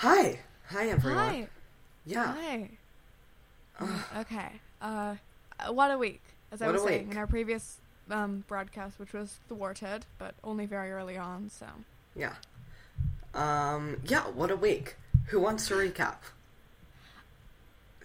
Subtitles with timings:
[0.00, 0.38] Hi.
[0.70, 1.18] Hi, everyone.
[1.18, 1.48] Hi.
[2.06, 2.34] Yeah.
[2.34, 2.70] Hi.
[4.20, 4.52] okay.
[4.80, 5.16] Uh,
[5.68, 7.12] what a week, as I was saying week.
[7.12, 7.76] in our previous
[8.10, 11.50] um, broadcast, which was thwarted, but only very early on.
[11.50, 11.66] So
[12.16, 12.32] Yeah.
[13.34, 14.96] Um, yeah, what a week.
[15.26, 16.16] Who wants to recap?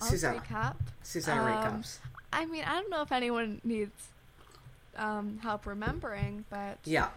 [0.01, 0.41] I'll Susanna.
[0.41, 0.75] recap.
[1.01, 1.47] Susanna Um,
[1.81, 1.99] recaps.
[2.33, 4.09] I mean, I don't know if anyone needs
[4.97, 7.07] um, help remembering, but Yeah.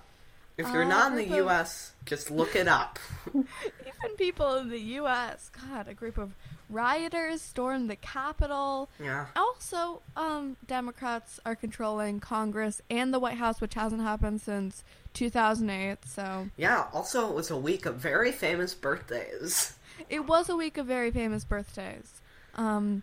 [0.59, 2.99] If you're uh, not in the of- US, just look it up.
[3.35, 6.35] even people in the U.S., God, a group of
[6.69, 8.91] rioters stormed the Capitol.
[9.03, 9.27] Yeah.
[9.37, 14.85] Also, um, Democrats are controlling Congress and the White House, which hasn't happened since
[15.15, 15.99] 2008.
[16.05, 19.77] So Yeah, also it was a week of very famous birthdays.
[20.11, 22.21] it was a week of very famous birthdays.
[22.55, 23.03] Um,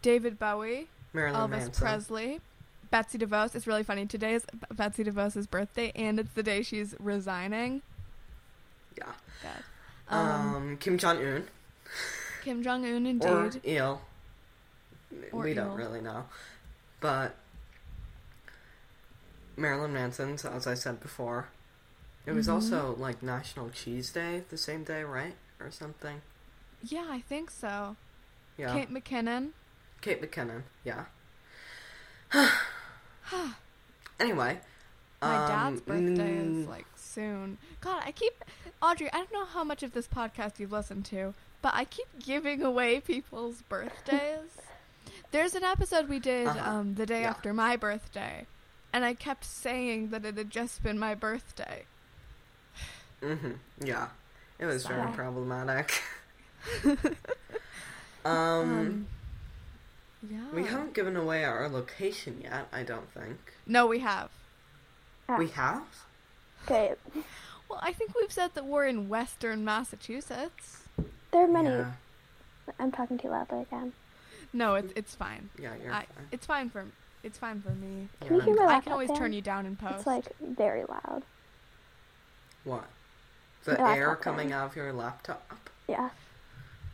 [0.00, 1.72] David Bowie, Marilyn Elvis Manson.
[1.72, 2.40] Presley,
[2.92, 3.56] Betsy DeVos.
[3.56, 4.04] It's really funny.
[4.06, 7.80] Today is Betsy DeVos' birthday, and it's the day she's resigning.
[8.96, 9.12] Yeah.
[9.42, 9.64] God.
[10.08, 11.48] Um, Um, Kim Jong Un.
[12.44, 13.26] Kim Jong Un, indeed.
[13.28, 14.02] Or Il.
[15.32, 16.26] Or we don't really know.
[17.00, 17.34] But
[19.56, 21.48] Marilyn Manson's, as I said before.
[22.26, 22.52] It was Mhm.
[22.52, 25.34] also like National Cheese Day the same day, right?
[25.58, 26.20] Or something.
[26.82, 27.96] yeah, I think so.
[28.58, 28.74] Yeah.
[28.74, 29.52] Kate McKinnon.
[30.02, 31.06] Kate McKinnon, yeah.
[34.20, 34.60] anyway.
[35.20, 37.58] My um, dad's birthday is like soon.
[37.80, 38.32] God, I keep
[38.82, 39.08] Audrey.
[39.12, 42.62] I don't know how much of this podcast you've listened to, but I keep giving
[42.62, 44.50] away people's birthdays.
[45.30, 46.70] There's an episode we did Uh-huh.
[46.70, 47.30] um, the day Yeah.
[47.30, 48.46] after my birthday,
[48.92, 51.84] and I kept saying that it had just been my birthday.
[53.22, 54.08] mhm, yeah.
[54.58, 56.02] It was very problematic.
[58.24, 59.06] um, Um,
[60.30, 60.40] yeah.
[60.52, 63.38] we haven't given away our location yet, I don't think.
[63.66, 64.30] No, we have.
[65.28, 65.82] Ah, We have?
[66.64, 66.94] Okay,
[67.68, 70.84] Well, I think we've said that we're in Western Massachusetts.
[71.32, 71.70] there are many.
[71.70, 71.92] Yeah,
[72.78, 73.92] I'm talking too loudly again.
[74.52, 75.48] No, it's it's fine.
[75.58, 76.26] yeah you're I, fine.
[76.30, 76.84] it's fine for
[77.22, 78.08] it's fine for me.
[78.20, 79.16] Can you hear my I laptop can always fan?
[79.16, 79.94] turn you down in post.
[79.98, 81.22] It's like very loud.
[82.64, 82.84] What?
[83.64, 84.22] The Laptop air fan.
[84.22, 85.68] coming out of your laptop?
[85.88, 86.10] Yeah.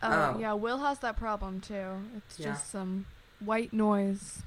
[0.01, 0.39] Oh, Oh.
[0.39, 1.97] yeah, Will has that problem too.
[2.17, 2.47] It's Yeah.
[2.51, 3.05] just some
[3.39, 4.41] white noise.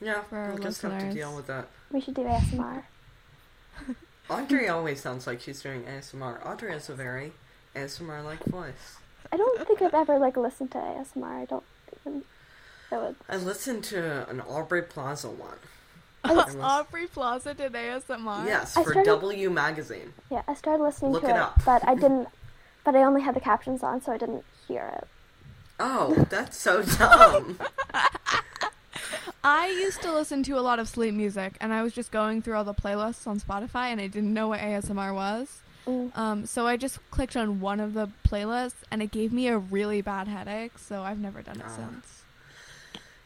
[0.00, 1.14] Yeah, For our we'll just have to listeners.
[1.14, 1.68] deal with that.
[1.92, 2.82] We should do ASMR.
[4.30, 6.44] Audrey always sounds like she's doing ASMR.
[6.46, 7.32] Audrey has a very
[7.74, 8.96] ASMR-like voice.
[9.32, 11.42] I don't think I've ever like listened to ASMR.
[11.42, 11.64] I don't
[12.00, 12.22] even
[12.90, 13.16] know it.
[13.28, 15.58] I listened to an Aubrey Plaza one.
[16.24, 18.46] I, Aubrey Plaza did ASMR.
[18.46, 20.12] Yes, for started- W Magazine.
[20.30, 21.62] yeah, I started listening Look to it it, up.
[21.64, 22.28] but I didn't.
[22.84, 25.06] But I only had the captions on, so I didn't hear it.
[25.78, 27.58] Oh, that's so dumb.
[29.42, 32.42] I used to listen to a lot of sleep music, and I was just going
[32.42, 35.60] through all the playlists on Spotify, and I didn't know what ASMR was.
[35.86, 36.16] Mm.
[36.16, 39.56] Um, so I just clicked on one of the playlists, and it gave me a
[39.56, 40.76] really bad headache.
[40.78, 41.76] So I've never done it Ah.
[41.76, 42.22] since.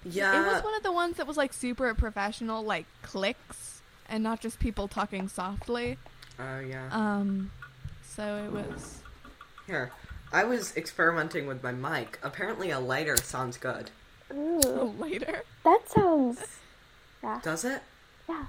[0.05, 4.23] Yeah, It was one of the ones that was like super professional, like clicks, and
[4.23, 5.99] not just people talking softly.
[6.39, 6.89] Oh yeah.
[6.93, 7.51] Um,
[8.07, 8.99] so it was.
[9.67, 9.91] Here,
[10.31, 12.19] I was experimenting with my mic.
[12.23, 13.91] Apparently, a lighter sounds good.
[14.37, 15.43] Ooh, later.
[15.65, 16.41] that sounds.
[17.23, 17.41] Yeah.
[17.43, 17.83] Does it?
[18.29, 18.45] Yeah.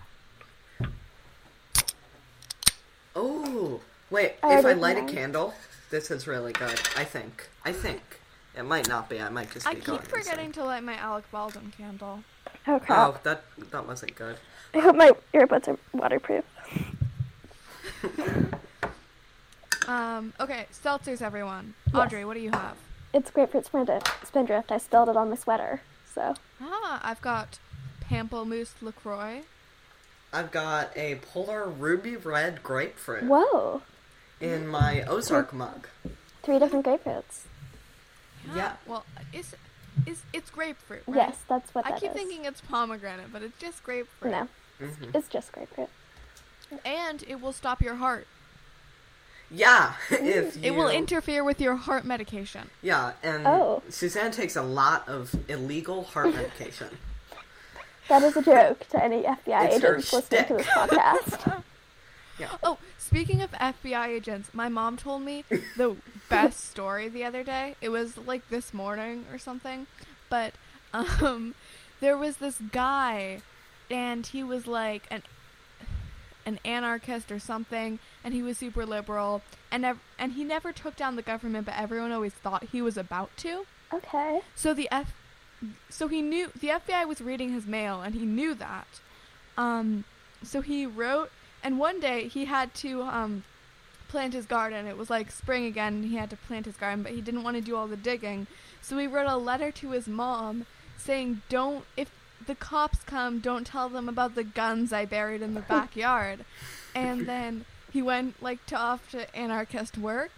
[3.16, 4.34] Oh, wait.
[4.44, 5.54] I if I already light a candle,
[5.90, 6.80] this is really good.
[6.98, 7.50] I think.
[7.64, 8.02] I think.
[8.58, 9.20] It might not be.
[9.22, 12.24] I might just be I keep forgetting to light my Alec Baldwin candle.
[12.68, 13.16] Oh crap!
[13.16, 14.38] Oh, that that wasn't good.
[14.74, 16.46] I hope my earbuds are waterproof.
[19.88, 21.76] Um, okay, seltzers, everyone.
[21.88, 21.96] Yes.
[21.96, 22.76] Audrey, what do you have?
[23.16, 24.28] It's grapefruit spindrift.
[24.28, 24.72] Spindrift.
[24.72, 25.82] I spilled it on my sweater.
[26.14, 27.60] So Ah, I've got
[28.10, 29.42] Pamplemousse LaCroix.
[30.34, 33.82] I've got a polar ruby red grapefruit whoa,
[34.42, 35.88] in my Ozark mug.
[36.44, 37.44] three different grapefruits.
[38.54, 38.74] Yeah.
[38.86, 39.56] Well, it's,
[40.06, 41.16] it's, it's grapefruit, right?
[41.16, 42.18] Yes, that's what I that keep is.
[42.18, 44.32] thinking it's pomegranate, but it's just grapefruit.
[44.34, 44.48] No,
[44.82, 45.12] Mm-hmm.
[45.16, 45.88] it's just grapefruit.
[46.84, 48.28] And it will stop your heart.
[49.52, 52.70] Yeah, if you, It will interfere with your heart medication.
[52.82, 53.82] Yeah, and Oh.
[53.90, 56.98] Suzanne takes a lot of illegal heart medication.
[58.10, 61.64] That is a joke to any FBI It's agents listening to this podcast.
[62.62, 65.46] Oh, speaking of FBI agents, my mom told me
[65.78, 65.96] the
[66.30, 67.76] best story the other day.
[67.80, 69.88] It was like this morning or something,
[70.30, 70.54] but
[70.94, 71.56] um,
[72.02, 73.40] there was this guy,
[73.90, 75.24] and he was like an
[76.46, 79.42] an anarchist or something, and he was super liberal,
[79.72, 82.98] and ev- and he never took down the government, but everyone always thought he was
[82.98, 83.66] about to.
[83.94, 84.42] Okay.
[84.56, 85.14] So the F,
[85.90, 88.88] so he knew the FBI was reading his mail, and he knew that.
[89.58, 90.04] Um,
[90.44, 91.32] so he wrote,
[91.64, 93.44] and one day he had to um,
[94.08, 94.88] plant his garden.
[94.88, 97.44] It was like spring again, and he had to plant his garden, but he didn't
[97.44, 98.48] want to do all the digging.
[98.82, 100.66] So he wrote a letter to his mom
[100.98, 102.10] saying, "Don't if
[102.48, 106.44] the cops come, don't tell them about the guns I buried in the backyard."
[106.96, 110.32] and then he went like to off to anarchist work,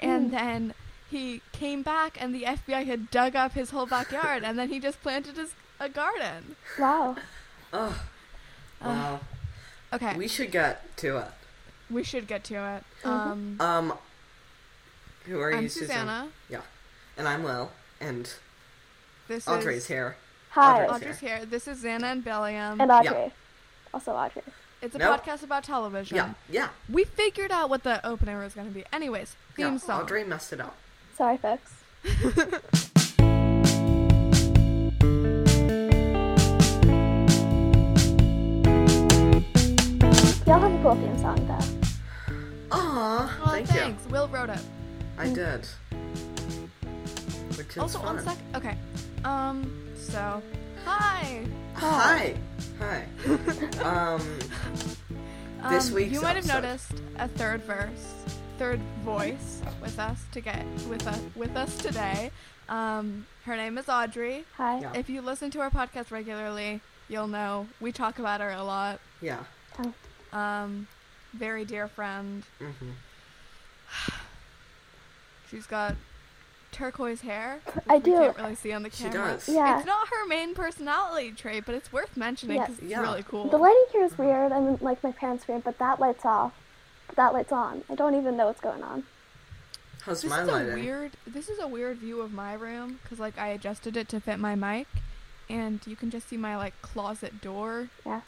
[0.00, 0.30] and Hmm.
[0.34, 0.74] then
[1.10, 4.80] he came back, and the FBI had dug up his whole backyard, and then he
[4.80, 6.56] just planted his a garden.
[6.78, 7.16] Wow.
[7.72, 8.02] Oh,
[8.80, 9.20] wow.
[9.92, 11.28] Okay, we should get to it.
[11.90, 12.84] we should get to it.
[13.04, 13.10] Mhm.
[13.10, 13.98] Um, Um,
[15.26, 15.88] who are I'm you, Susan?
[15.88, 16.28] Susanna.
[16.48, 16.62] Yeah,
[17.18, 17.70] and I'm Lil,
[18.00, 18.32] and
[19.28, 20.16] This is Audrey's is here.
[20.52, 20.84] Hi.
[20.86, 21.44] Audrey's Audrey's here.
[21.44, 22.80] This is Xana and Billiam.
[22.80, 23.32] And Audrey.
[23.92, 24.42] Also Audrey.
[24.82, 25.22] It's a Nope.
[25.24, 26.16] podcast about television.
[26.16, 28.84] Yeah, yeah, We figured out what the opener was going to be.
[28.92, 29.76] Anyways, theme yeah.
[29.78, 30.02] song.
[30.02, 30.76] Audrey messed it up.
[31.16, 31.72] Sorry, folks.
[40.44, 42.34] Y'all have a cool theme song, though.
[42.72, 44.04] Aw, Oh, thank thanks.
[44.06, 44.58] Will wrote it.
[45.16, 45.66] I did.
[47.56, 48.16] Which is also, fun.
[48.16, 48.36] one sec.
[48.56, 48.76] Okay.
[49.24, 49.70] Um.
[49.96, 50.42] So,
[50.84, 51.46] hi.
[51.74, 52.34] Hi.
[52.34, 52.34] Hi.
[53.82, 54.20] Um,
[55.62, 56.62] Um, This week's You might have episode.
[56.62, 58.14] noticed a third verse,
[58.58, 62.30] third voice with us to get with us with us today.
[62.68, 64.44] Um, her name is Audrey.
[64.56, 64.80] Hi.
[64.80, 64.92] Yeah.
[64.94, 68.98] If you listen to our podcast regularly, you'll know we talk about her a lot.
[69.20, 69.38] yeah.
[70.32, 70.88] Um,
[71.34, 72.42] very dear friend.
[72.60, 72.90] Mm-hmm.
[75.50, 75.94] She's got
[76.72, 77.60] turquoise hair.
[77.88, 78.12] I we do.
[78.14, 79.32] can't really see on the She camera.
[79.34, 79.48] does.
[79.48, 79.76] Yeah.
[79.78, 82.68] It's not her main personality trait, but it's worth mentioning Yes.
[82.70, 83.00] because it's Yeah.
[83.00, 83.48] really cool.
[83.48, 84.50] The lighting here is weird.
[84.52, 86.52] I mean, like my parents' room, but that light's off.
[87.06, 87.84] But that light's on.
[87.90, 89.04] I don't even know what's going on.
[90.02, 91.12] How's this my is a weird.
[91.26, 94.38] This is a weird view of my room because like I adjusted it to fit
[94.40, 94.88] my mic,
[95.48, 98.22] and you can just see my like closet door Yeah.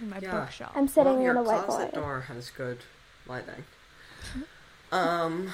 [0.00, 0.32] and my Yeah.
[0.40, 0.72] bookshelf.
[0.74, 2.78] I'm sitting well, in a white closet door has good
[3.26, 3.64] lighting.
[4.92, 5.52] um,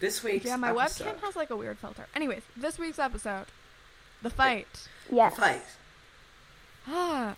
[0.00, 1.04] this week's yeah, my episode.
[1.06, 2.06] webcam has like a weird filter.
[2.14, 3.46] Anyways, this week's episode,
[4.22, 4.88] the fight.
[5.10, 5.36] Yes.
[5.36, 5.62] fight.
[6.86, 7.34] Ah.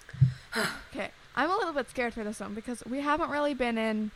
[0.92, 4.10] okay, I'm a little bit scared for this one because we haven't really been in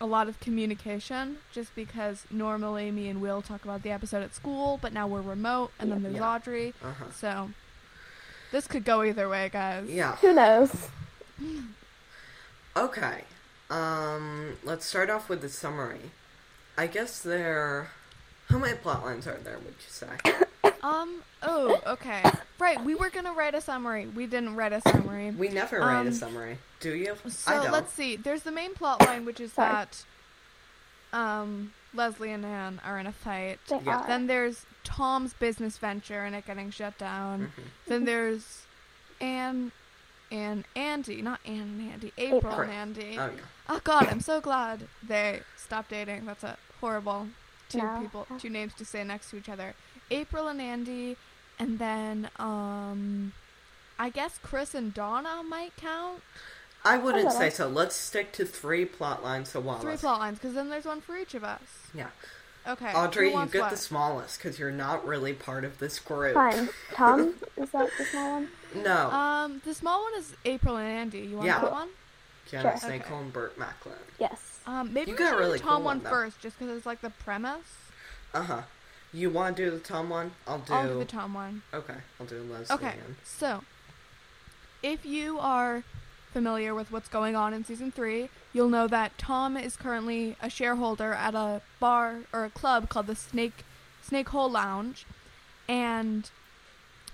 [0.00, 4.34] a lot of communication just because normally me and Will talk about the episode at
[4.34, 6.34] school, but now we're remote and then there's Yeah.
[6.34, 6.74] Audrey.
[6.82, 7.04] Uh huh.
[7.12, 7.50] So
[8.52, 9.88] this could go either way, guys.
[9.88, 10.16] Yeah.
[10.16, 10.88] Who knows?
[12.76, 13.24] Okay.
[13.70, 16.12] Um, let's start off with the summary.
[16.78, 17.90] I guess there.
[18.48, 19.58] How many plot lines are there?
[19.58, 20.06] Would you say?
[20.82, 22.22] Um, oh, okay.
[22.58, 24.06] Right, we were gonna write a summary.
[24.06, 25.32] We didn't write a summary.
[25.32, 26.58] We never write a Um, summary.
[26.80, 27.16] Do you?
[27.28, 27.72] So I don't.
[27.72, 28.14] let's see.
[28.16, 29.72] There's the main plot line, which is Sorry.
[29.72, 30.04] that
[31.12, 33.58] um Leslie and Anne are in a fight.
[33.68, 33.98] They Yeah.
[33.98, 34.06] are.
[34.06, 37.52] Then there's Tom's business venture and it getting shut down.
[37.56, 37.62] Mhm.
[37.86, 38.62] Then there's
[39.20, 39.72] Anne
[40.30, 42.60] and Andy, not Anne and Andy, April April.
[42.60, 43.18] and Andy.
[43.18, 43.40] Oh yeah.
[43.68, 46.24] Oh God, I'm so glad they stopped dating.
[46.26, 47.28] That's a horrible
[47.68, 47.98] two No.
[48.00, 49.74] people, two names to say next to each other.
[50.10, 51.16] April and Andy,
[51.58, 53.32] and then um,
[53.98, 56.22] I guess Chris and Donna might count.
[56.84, 57.68] I wouldn't say so.
[57.68, 59.80] Let's stick to three plot lines a while.
[59.80, 61.60] Three plot lines, because then there's one for each of us.
[61.92, 62.06] Yeah.
[62.66, 62.92] Okay.
[62.92, 63.70] Audrey, you get what?
[63.70, 66.34] the smallest because you're not really part of this group.
[66.34, 66.68] Fine.
[66.94, 67.34] Tom?
[67.56, 68.48] Is that the small one?
[68.74, 69.10] No.
[69.10, 71.20] Um, the small one is April and Andy.
[71.20, 71.60] You want Yeah.
[71.60, 71.88] that one?
[72.50, 72.88] Janet sure.
[72.88, 73.10] Snake Okay.
[73.10, 73.94] Hole and Burt Macklin.
[74.18, 74.57] Yes.
[74.68, 76.10] Um, maybe You we got should do the Tom cool one one, though.
[76.10, 77.74] first, just because it's like the premise.
[78.34, 78.62] Uh huh.
[79.14, 80.32] You want to do the Tom one?
[80.46, 80.72] I'll do.
[80.74, 81.62] I'll do the Tom one.
[81.72, 82.74] Okay, I'll do the Leslie.
[82.76, 82.94] Okay,
[83.24, 83.64] so
[84.82, 85.84] if you are
[86.34, 90.50] familiar with what's going on in season three, you'll know that Tom is currently a
[90.50, 93.64] shareholder at a bar or a club called the Snake
[94.02, 95.06] Snake Hole Lounge,
[95.66, 96.30] and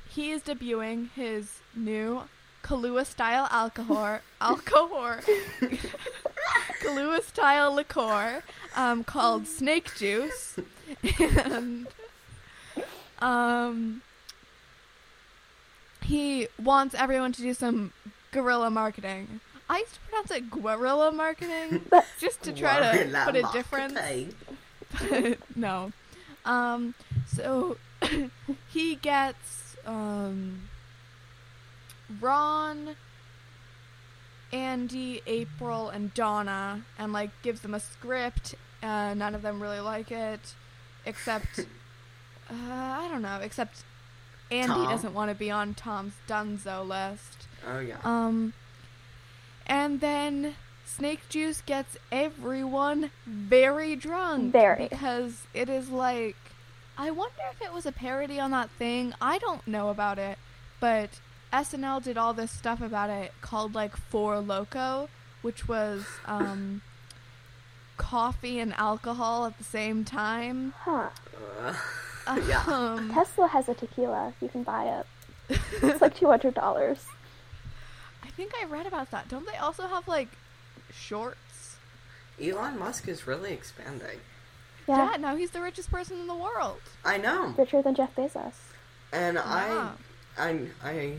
[0.08, 2.22] he is debuting his new
[2.64, 5.18] Kahlua style alcohol alcohol
[6.84, 8.42] Kahlua style liqueur
[8.76, 10.58] um, called Snake Juice,
[11.18, 11.86] and
[13.20, 14.02] um
[16.02, 17.92] he wants everyone to do some
[18.30, 19.40] guerrilla marketing.
[19.70, 21.86] I used to pronounce it guerrilla marketing
[22.20, 23.98] just to try to put a difference.
[25.08, 25.92] But no.
[26.44, 26.94] Um
[27.34, 27.78] so
[28.68, 30.68] he gets um
[32.20, 32.96] Ron
[34.54, 38.54] Andy, April, and Donna, and like gives them a script.
[38.82, 40.54] Uh, none of them really like it,
[41.04, 41.58] except
[42.50, 43.40] uh, I don't know.
[43.42, 43.82] Except
[44.52, 44.88] Andy Tom.
[44.88, 47.48] doesn't want to be on Tom's Dunzo list.
[47.68, 47.98] Oh yeah.
[48.04, 48.52] Um,
[49.66, 50.54] and then
[50.86, 54.52] Snake Juice gets everyone very drunk.
[54.52, 54.86] Very.
[54.88, 56.36] Because it is like.
[56.96, 59.14] I wonder if it was a parody on that thing.
[59.20, 60.38] I don't know about it,
[60.78, 61.10] but
[61.54, 65.08] SNL did all this stuff about it called like Four Loco,
[65.42, 66.82] which was um,
[67.96, 70.74] coffee and alcohol at the same time.
[70.80, 71.10] Huh.
[72.26, 72.62] Uh, yeah.
[72.66, 74.34] Um, Tesla has a tequila.
[74.40, 75.06] You can buy it.
[75.82, 77.04] It's like two hundred dollars.
[78.24, 79.28] I think I read about that.
[79.28, 80.28] Don't they also have like
[80.92, 81.76] shorts?
[82.42, 84.18] Elon Musk is really expanding.
[84.88, 85.12] Yeah.
[85.12, 86.80] Yeah, now he's the richest person in the world.
[87.04, 87.54] I know.
[87.56, 88.54] Richer than Jeff Bezos.
[89.12, 89.90] And Yeah.
[90.38, 91.18] I, I, I,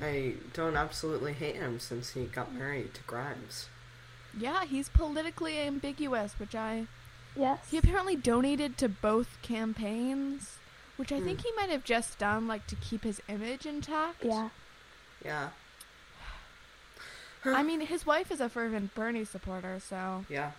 [0.00, 3.68] I don't absolutely hate him since he got married to Grimes.
[4.36, 6.86] Yeah, he's politically ambiguous, which I
[7.36, 7.70] Yes.
[7.70, 10.58] he apparently donated to both campaigns,
[10.96, 14.24] which I think he might have just done like to keep his image intact.
[14.24, 14.48] Yeah.
[15.24, 15.50] Yeah,
[17.44, 20.52] I mean, his wife is a fervent Bernie supporter, so yeah.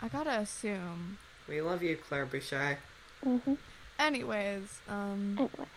[0.00, 1.18] I gotta assume.
[1.48, 2.78] We love you, Claire Boucher.
[3.24, 3.58] Mhm.
[3.98, 5.68] Anyways, um, Anyways.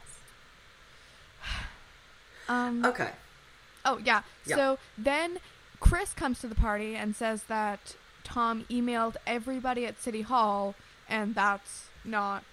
[2.49, 3.11] Um, Okay.
[3.85, 4.21] oh yeah.
[4.45, 4.55] Yeah.
[4.55, 5.37] So then
[5.79, 10.75] Chris comes to the party and says that Tom emailed everybody at City Hall,
[11.09, 12.43] and that's not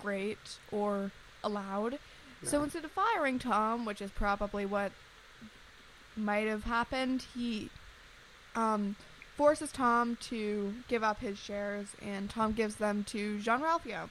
[0.00, 1.10] great or
[1.42, 1.98] allowed.
[2.44, 4.92] So instead of firing Tom, which is probably what
[6.16, 7.68] might have happened, he
[8.54, 8.94] um,
[9.36, 14.08] forces Tom to give up his shares, and Tom gives them to Jean Ralphio.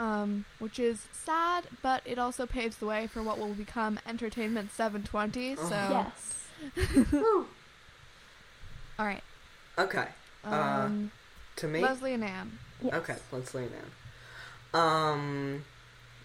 [0.00, 4.72] Um, which is sad, but it also paves the way for what will become Entertainment
[4.72, 5.56] 720.
[5.56, 6.12] So, Oh.
[6.74, 7.06] Yes.
[8.98, 9.22] all right.
[9.76, 10.08] Okay.
[10.42, 10.48] Uh,
[10.86, 11.12] Um,
[11.56, 11.80] To me.
[11.80, 12.58] Leslie and Anne.
[12.82, 12.94] Yes.
[12.94, 13.68] Okay, let's lean
[14.72, 14.78] in.
[14.80, 15.64] Um,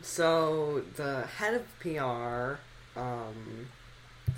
[0.02, 2.60] so the head of PR,
[2.98, 3.68] um,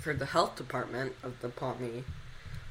[0.00, 2.02] for the health department of the Pawnee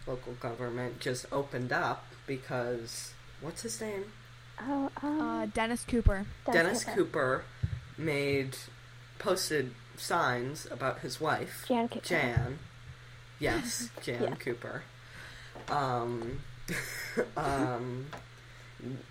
[0.06, 4.12] local government just opened up because what's his name?
[4.62, 6.26] Oh, um, Uh, Dennis Cooper.
[6.52, 7.44] Dennis Cooper
[7.98, 8.58] made
[9.20, 12.06] posted signs about his wife Jan Cooper.
[12.06, 12.60] Jan.
[13.40, 14.36] Yes, Jan Yeah.
[14.36, 14.84] Cooper.
[15.70, 16.40] Um,
[17.38, 18.08] um,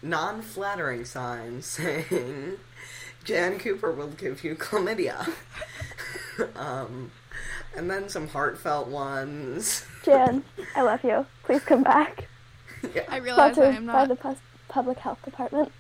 [0.03, 2.57] non-flattering signs saying
[3.25, 5.29] Jan Cooper will give you chlamydia.
[6.55, 7.11] um,
[7.77, 9.85] and then some heartfelt ones.
[10.05, 11.27] Jan, I love you.
[11.45, 12.29] Please come back.
[12.95, 13.03] yeah.
[13.09, 14.09] I realize I Sponsored am by not.
[14.77, 15.73] The pus- public health department.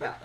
[0.00, 0.14] Yeah.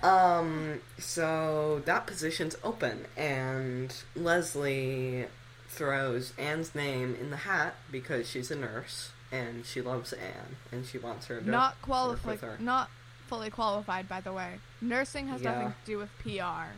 [0.00, 5.26] Um, so that position's open, and Leslie
[5.68, 10.86] throws Anne's name in the hat because she's a nurse and she loves Anne and
[10.86, 12.60] she wants her to not qualified.
[12.60, 12.90] Not
[13.26, 14.58] fully qualified, by the way.
[14.80, 16.72] Nursing has nothing to do with PR.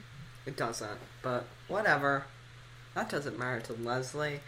[0.47, 2.25] It doesn't, but whatever.
[2.95, 4.41] That doesn't matter to Leslie.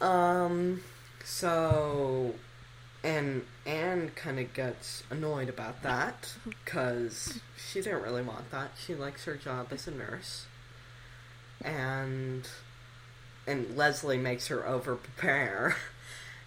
[0.00, 0.82] Um,
[1.24, 2.34] so,
[3.06, 8.72] and Anne kind of gets annoyed about that because she didn't really want that.
[8.84, 10.46] She likes her job as a nurse,
[11.64, 12.48] and
[13.46, 15.76] and Leslie makes her over prepare.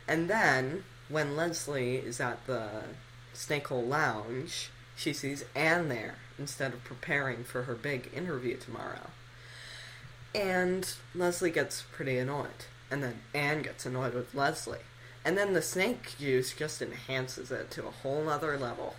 [0.08, 2.68] And then when Leslie is at the
[3.34, 9.12] Snake Hole Lounge, she sees Anne there instead of preparing for her big interview tomorrow.
[10.34, 12.66] And Leslie gets pretty annoyed.
[12.90, 14.80] And then Anne gets annoyed with Leslie.
[15.26, 18.96] And then the snake juice just enhances it to a whole other level.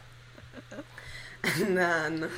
[1.45, 2.31] and then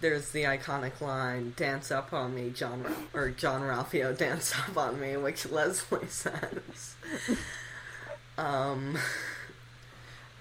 [0.00, 5.00] there's the iconic line, dance up on me, John, or John Ralphio, dance up on
[5.00, 6.96] me, which Leslie says.
[8.36, 8.98] um,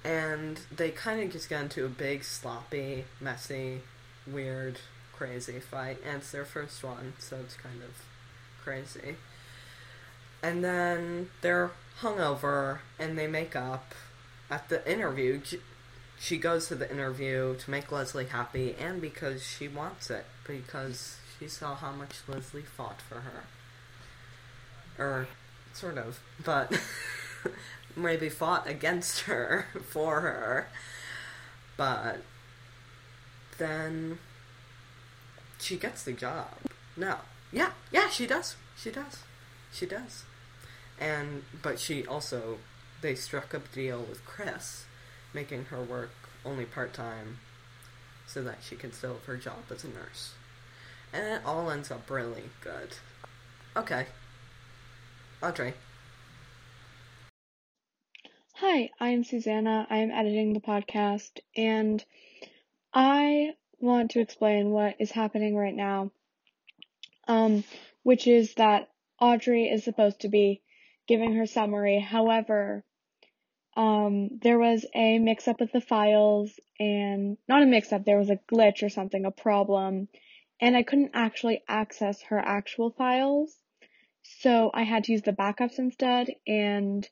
[0.04, 3.82] and they kind of just get into a big, sloppy, messy,
[4.28, 4.80] weird,
[5.14, 6.00] crazy fight.
[6.06, 8.04] And it's their first one, so it's kind of
[8.64, 9.16] crazy.
[10.42, 13.94] And then they're hungover and they make up
[14.50, 15.42] at the interview.
[16.20, 21.18] She goes to the interview to make Leslie happy and because she wants it, because
[21.40, 23.44] she saw how much Leslie fought for her.
[24.98, 25.28] Or,
[25.74, 26.80] sort of, but
[27.96, 30.68] maybe fought against her for her.
[31.76, 32.22] But
[33.58, 34.20] then
[35.60, 36.50] she gets the job.
[36.96, 37.18] No.
[37.52, 38.56] Yeah, yeah, she does.
[38.78, 39.24] She does.
[39.72, 40.24] She does.
[41.04, 42.60] And but she also
[43.02, 44.86] they struck up a deal with Chris,
[45.34, 46.12] making her work
[46.46, 47.40] only part time
[48.26, 50.32] so that she can still have her job as a nurse.
[51.12, 52.96] And it all ends up really good.
[53.76, 54.08] Okay.
[55.42, 55.74] Audrey.
[58.54, 59.86] Hi, I'm Susanna.
[59.90, 62.04] I'm editing the podcast, and
[62.94, 66.12] I want to explain what is happening right now.
[67.28, 67.66] Um,
[68.04, 70.62] which is that Audrey is supposed to be
[71.08, 72.00] giving her summary.
[72.00, 72.84] However,
[73.76, 78.20] um, there was a mix up with the files, and not a mix up, there
[78.20, 80.08] was a glitch or something, a problem,
[80.62, 83.56] and I couldn't actually access her actual files.
[84.22, 87.08] So I had to use the backups instead, and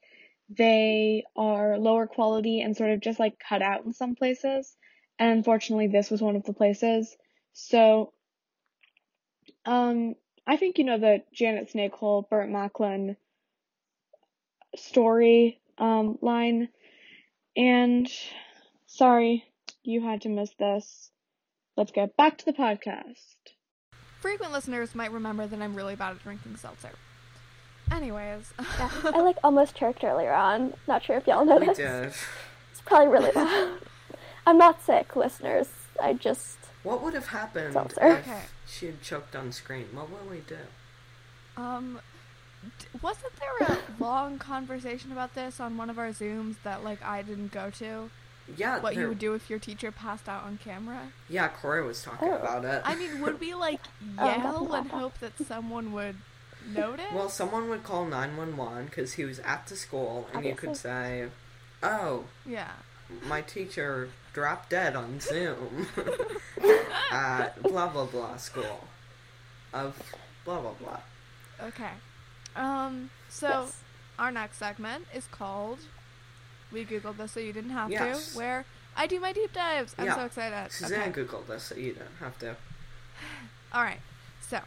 [0.50, 4.76] they are lower quality and sort of just like cut out in some places.
[5.18, 7.16] And unfortunately, this was one of the places.
[7.54, 8.14] So,
[9.66, 10.16] um,
[10.48, 13.18] I think you know the Janet Snakehole, Burt Macklin
[14.76, 16.70] story um, line.
[17.56, 18.10] And
[18.88, 19.46] sorry,
[19.84, 21.12] you had to miss this.
[21.78, 23.36] Let's get back to the podcast.
[24.20, 26.92] Frequent listeners might remember that I'm really bad at drinking seltzer.
[27.92, 30.74] Anyways, Yeah, I like almost choked earlier on.
[30.88, 31.78] Not sure if y'all know We this.
[31.78, 32.14] did.
[32.72, 33.80] It's probably really loud.
[34.48, 35.68] I'm not sick, listeners.
[36.02, 38.00] I just What would have happened Seltzer.
[38.08, 38.42] if Okay.
[38.68, 39.88] she had choked on screen?
[39.94, 40.58] What would we do?
[41.58, 42.11] um, d-
[43.02, 47.22] wasn't there a long conversation about this on one of our Zooms that like I
[47.22, 48.10] didn't go to?
[48.58, 51.12] Yeah, What there- you would do if your teacher passed out on camera?
[51.30, 52.36] Yeah, Corey was talking Oh.
[52.38, 52.82] about it.
[52.84, 53.82] I mean, would we like
[54.18, 56.18] Oh, yell and hope that someone would
[56.68, 57.06] notice?
[57.14, 60.90] Well, someone would call 911 because he was at the school, and you could Obviously.
[60.90, 61.28] say,
[61.84, 62.72] Oh, yeah.
[63.26, 65.88] my teacher dropped dead on Zoom
[67.12, 68.86] at blah blah blah school
[69.74, 69.96] of
[70.46, 71.00] blah blah blah.
[71.62, 71.92] Okay.
[72.56, 73.10] Um.
[73.30, 73.82] So Yes.
[74.20, 75.80] our next segment is called.
[76.72, 78.32] We googled this so you didn't have Yes.
[78.32, 78.38] to.
[78.38, 78.66] Where
[78.96, 79.96] I do my deep dives.
[79.98, 80.16] I'm Yeah.
[80.16, 80.72] so excited.
[80.72, 81.24] Suzanne Okay.
[81.24, 82.56] googled this, so you didn't have to.
[83.74, 84.02] All right.
[84.42, 84.60] So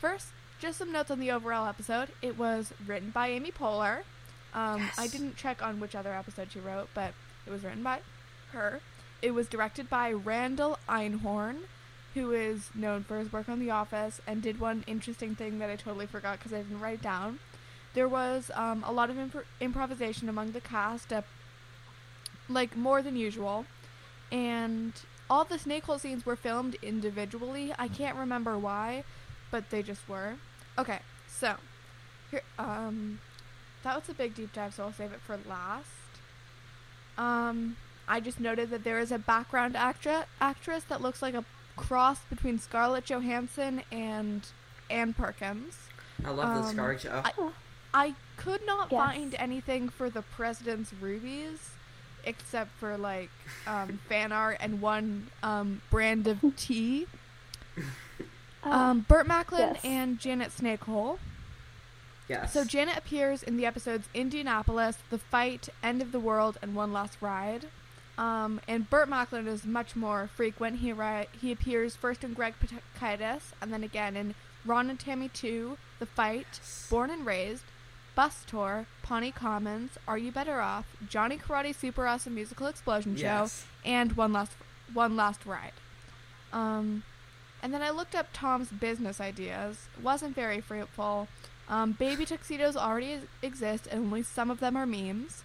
[0.00, 0.28] first,
[0.58, 2.10] just some notes on the overall episode.
[2.22, 4.02] It was written by Amy Poehler.
[4.52, 7.14] Um, I didn't check on which other episode she wrote, but
[7.46, 8.00] it was written by
[8.52, 8.80] her.
[9.22, 11.64] It was directed by Randall Einhorn,
[12.14, 15.70] who is known for his work on The Office and did one interesting thing that
[15.70, 17.38] I totally forgot because I didn't write it down.
[17.94, 21.22] There was um, a lot of imp- improvisation among the cast, uh,
[22.48, 23.66] like more than usual,
[24.30, 24.92] and
[25.28, 27.72] all the snake hole scenes were filmed individually.
[27.78, 29.04] I can't remember why,
[29.50, 30.34] but they just were.
[30.78, 31.56] Okay, so
[32.30, 33.20] here, um,
[33.82, 35.86] that was a big deep dive, so I'll save it for last.
[37.18, 37.76] Um,
[38.08, 41.44] I just noted that there is a background actra- actress that looks like a
[41.76, 44.46] cross between Scarlett Johansson and
[44.90, 45.76] Anne Perkins.
[46.24, 47.00] I love the Scarlett.
[47.00, 47.50] Scar I-
[47.92, 49.00] I could not Yes.
[49.00, 51.70] find anything for the president's rubies
[52.24, 53.30] except for like
[53.66, 57.06] um, fan art and one um, brand of tea.
[58.62, 59.80] Oh, Um, Burt Macklin yes.
[59.84, 61.18] and Janet Snakehole.
[62.28, 62.52] yes.
[62.52, 66.92] So Janet appears in the episodes Indianapolis, The Fight, End of the World, and One
[66.92, 67.66] Last Ride.
[68.20, 70.80] Um, and Burt Macklin is much more frequent.
[70.80, 74.34] He ri- he appears first in Greg Pikitis, and then again in
[74.66, 77.62] Ron and Tammy 2, The Fight, Born and Raised,
[78.14, 83.24] Bus Tour, Pawnee Commons, Are You Better Off, Johnny Karate Super Awesome Musical Explosion Show,
[83.86, 84.52] and One Last
[84.92, 85.72] One Last Ride.
[86.52, 87.04] Um,
[87.62, 89.86] and then I looked up Tom's business ideas.
[90.02, 91.28] Wasn't very fruitful.
[91.70, 95.42] Um, baby tuxedos already exist, and only some of them are memes.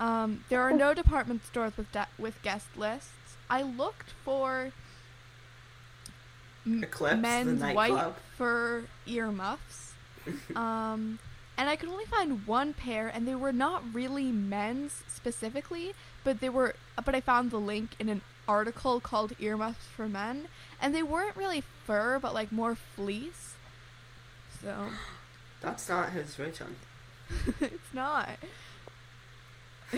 [0.00, 3.12] Um, there are no department stores with de- with guest lists.
[3.48, 4.72] I looked for
[6.66, 9.92] m- Eclipse, the men's white fur earmuffs.
[10.56, 11.18] um,
[11.56, 16.40] and I could only find one pair, and they were not really men's specifically, but
[16.40, 16.74] they were.
[17.04, 20.48] But I found the link in an article called "Earmuffs for Men,"
[20.80, 23.54] and they weren't really fur, but like more fleece.
[24.60, 24.88] So
[25.60, 26.76] That's not his vision.
[27.60, 28.30] it's not.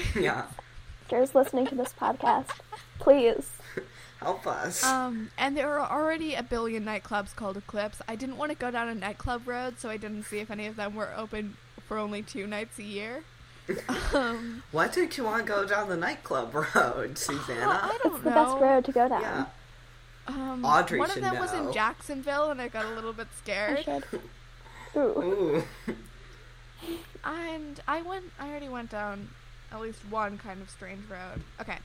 [0.15, 0.45] Yeah.
[1.05, 2.51] If you're listening to this podcast,
[2.99, 3.51] please.
[4.21, 4.83] Help us.
[4.83, 8.01] Um, and there are already a billion nightclubs called Eclipse.
[8.09, 10.67] I didn't want to go down a nightclub road, so I didn't see if any
[10.67, 11.57] of them were open
[11.87, 13.23] for only two nights a year.
[14.15, 17.61] Um, Why did you want to go down the nightclub road, Susanna?
[17.67, 18.35] well, I don't It's the know.
[18.45, 19.21] best road to go down.
[19.23, 19.45] yeah.
[20.29, 23.29] Um, Audrey one of should them was in Jacksonville, and I got a little bit
[23.39, 23.85] scared.
[24.97, 24.99] Ooh.
[24.99, 25.65] Ooh.
[27.25, 28.25] And I went.
[28.41, 29.29] I already went down
[29.77, 31.43] at least one kind of strange road.
[31.61, 31.79] Okay.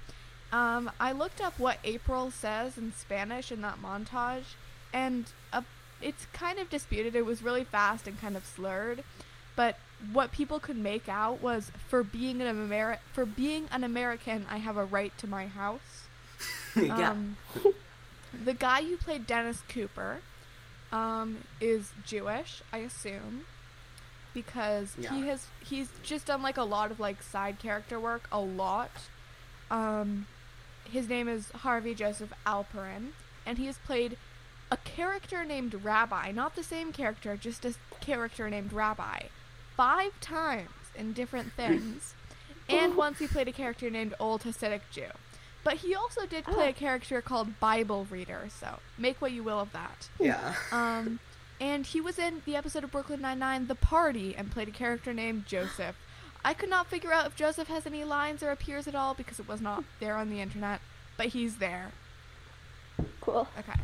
[0.52, 4.56] Um, I looked up what April says in Spanish in that montage,
[4.94, 5.62] and uh,
[6.02, 7.16] it's kind of disputed.
[7.16, 9.04] It was really fast and kind of slurred,
[9.56, 9.78] but
[10.12, 14.58] what people could make out was for being an Ameri- for being an American, I
[14.58, 16.08] have a right to my house.
[16.76, 17.12] yeah.
[17.12, 17.38] Um,
[18.44, 20.22] the guy who played Dennis Cooper
[20.92, 23.46] um, is Jewish, I assume,
[24.34, 28.40] because he has he's just done like a lot of like side character work, a
[28.40, 28.92] lot.
[29.70, 30.28] Um,
[30.90, 33.10] his name is Harvey Joseph Alperin,
[33.46, 34.18] and he has played
[34.70, 39.24] a character named Rabbi, not the same character, just a character named Rabbi,
[39.76, 42.14] five times in different things.
[42.70, 45.08] and once he played a character named Old Hasidic Jew.
[45.64, 49.60] But he also did play a character called Bible Reader, so make what you will
[49.60, 50.10] of that.
[50.20, 50.56] yeah.
[50.72, 51.20] Um,
[51.62, 54.72] and he was in the episode of Brooklyn Nine Nine, The Party, and played a
[54.72, 55.96] character named Joseph.
[56.44, 59.40] I could not figure out if Joseph has any lines or appears at all because
[59.40, 60.82] it was not there on the internet,
[61.16, 61.92] but he's there.
[63.22, 63.48] Cool.
[63.60, 63.80] Okay.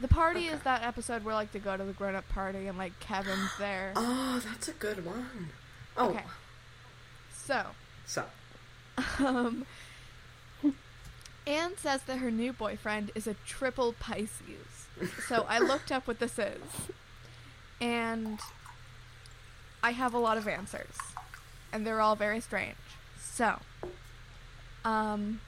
[0.00, 2.78] The party is that episode where like they go to the grown up party and
[2.78, 3.92] like Kevin's there.
[3.94, 5.50] Oh, that's a good one.
[5.96, 6.24] Oh, Okay.
[7.32, 7.66] So,
[8.06, 8.24] so
[9.18, 9.66] um,
[11.46, 14.86] Anne says that her new boyfriend is a triple Pisces.
[15.26, 16.60] So I looked up what this is,
[17.80, 18.38] and
[19.82, 20.96] I have a lot of answers,
[21.72, 22.76] and they're all very strange.
[23.20, 23.60] So,
[24.84, 25.40] um,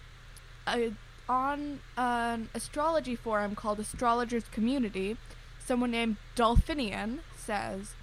[0.66, 0.92] I,
[1.28, 5.16] on an astrology forum called Astrologers Community,
[5.64, 7.94] someone named Dolphinian says,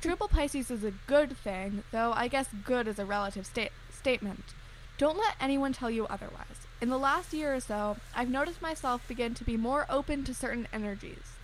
[0.00, 4.44] Triple Pisces is a good thing, though I guess good is a relative sta- statement.
[4.98, 6.66] Don't let anyone tell you otherwise.
[6.80, 10.34] In the last year or so, I've noticed myself begin to be more open to
[10.34, 11.36] certain energies.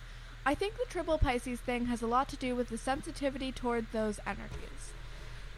[0.45, 3.87] I think the triple Pisces thing has a lot to do with the sensitivity toward
[3.91, 4.93] those energies.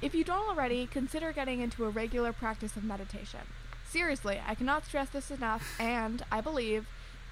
[0.01, 3.41] If you don't already, consider getting into a regular practice of meditation.
[3.87, 6.87] Seriously, I cannot stress this enough, and I believe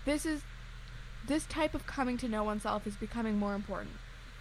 [0.05, 0.41] this is
[1.25, 3.95] this type of coming to know oneself is becoming more important.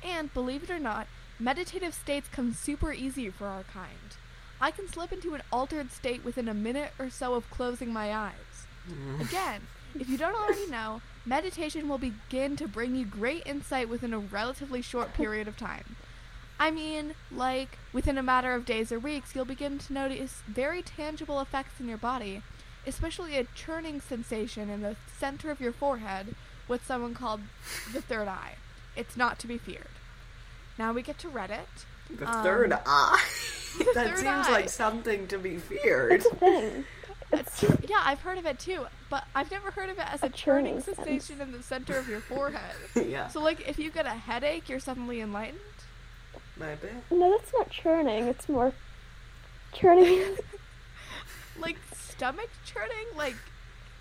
[0.05, 1.07] And believe it or not,
[1.39, 4.17] meditative states come super easy for our kind.
[4.61, 8.15] I can slip into an altered state within a minute or so of closing my
[8.15, 8.67] eyes.
[8.91, 9.21] Mm.
[9.21, 9.63] Again,
[9.99, 14.19] if you don't already know, meditation will begin to bring you great insight within a
[14.19, 15.97] relatively short period of time.
[16.61, 20.83] I mean, like, within a matter of days or weeks, you'll begin to notice very
[20.83, 22.43] tangible effects in your body,
[22.87, 26.35] especially a churning sensation in the center of your forehead,
[26.67, 27.43] what someone called
[27.93, 28.55] the third eye.
[28.97, 29.87] It's not to be feared.
[30.79, 31.85] Now we get to Reddit.
[32.11, 33.25] the Um, third eye.
[33.95, 34.53] that third seems eye.
[34.53, 36.25] like something to be feared.
[37.33, 40.23] It's a Yeah, I've heard of it too, but I've never heard of it as
[40.23, 42.75] a, A churning churning sensation in the center of your forehead.
[42.95, 45.61] yeah, So, like, if you get a headache, you're suddenly enlightened?
[46.57, 46.89] maybe.
[47.11, 48.25] no, that's not churning.
[48.29, 48.73] It's more
[49.73, 50.37] churning.
[51.61, 53.07] Like, stomach churning?
[53.17, 53.35] Like,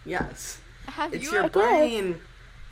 [0.05, 2.21] Yes, have it's you your ever, brain have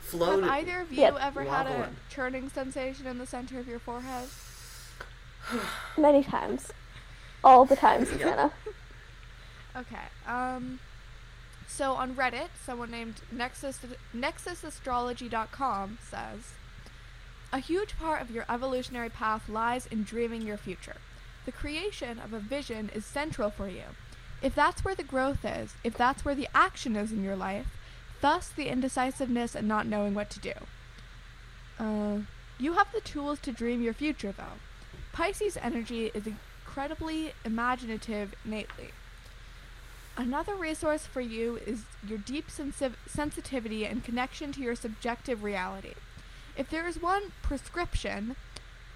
[0.00, 0.44] floating.
[0.48, 1.16] either of you Yep.
[1.20, 4.28] ever had a churning sensation in the center of your forehead?
[5.98, 6.72] Many times.
[7.44, 8.52] All the time, Yep.
[9.76, 10.06] Okay.
[10.26, 10.80] Um
[11.68, 13.80] so on Reddit, someone named Nexus
[14.14, 16.54] nexusastrology.com says
[17.52, 20.96] a huge part of your evolutionary path lies in dreaming your future.
[21.44, 23.84] The creation of a vision is central for you.
[24.42, 27.66] If that's where the growth is, if that's where the action is in your life,
[28.20, 30.52] thus the indecisiveness and not knowing what to do.
[31.78, 32.18] Uh,
[32.58, 34.58] you have the tools to dream your future, though.
[35.12, 38.90] Pisces energy is incredibly imaginative innately.
[40.16, 45.92] Another resource for you is your deep sensi- sensitivity and connection to your subjective reality.
[46.56, 48.34] If there is one prescription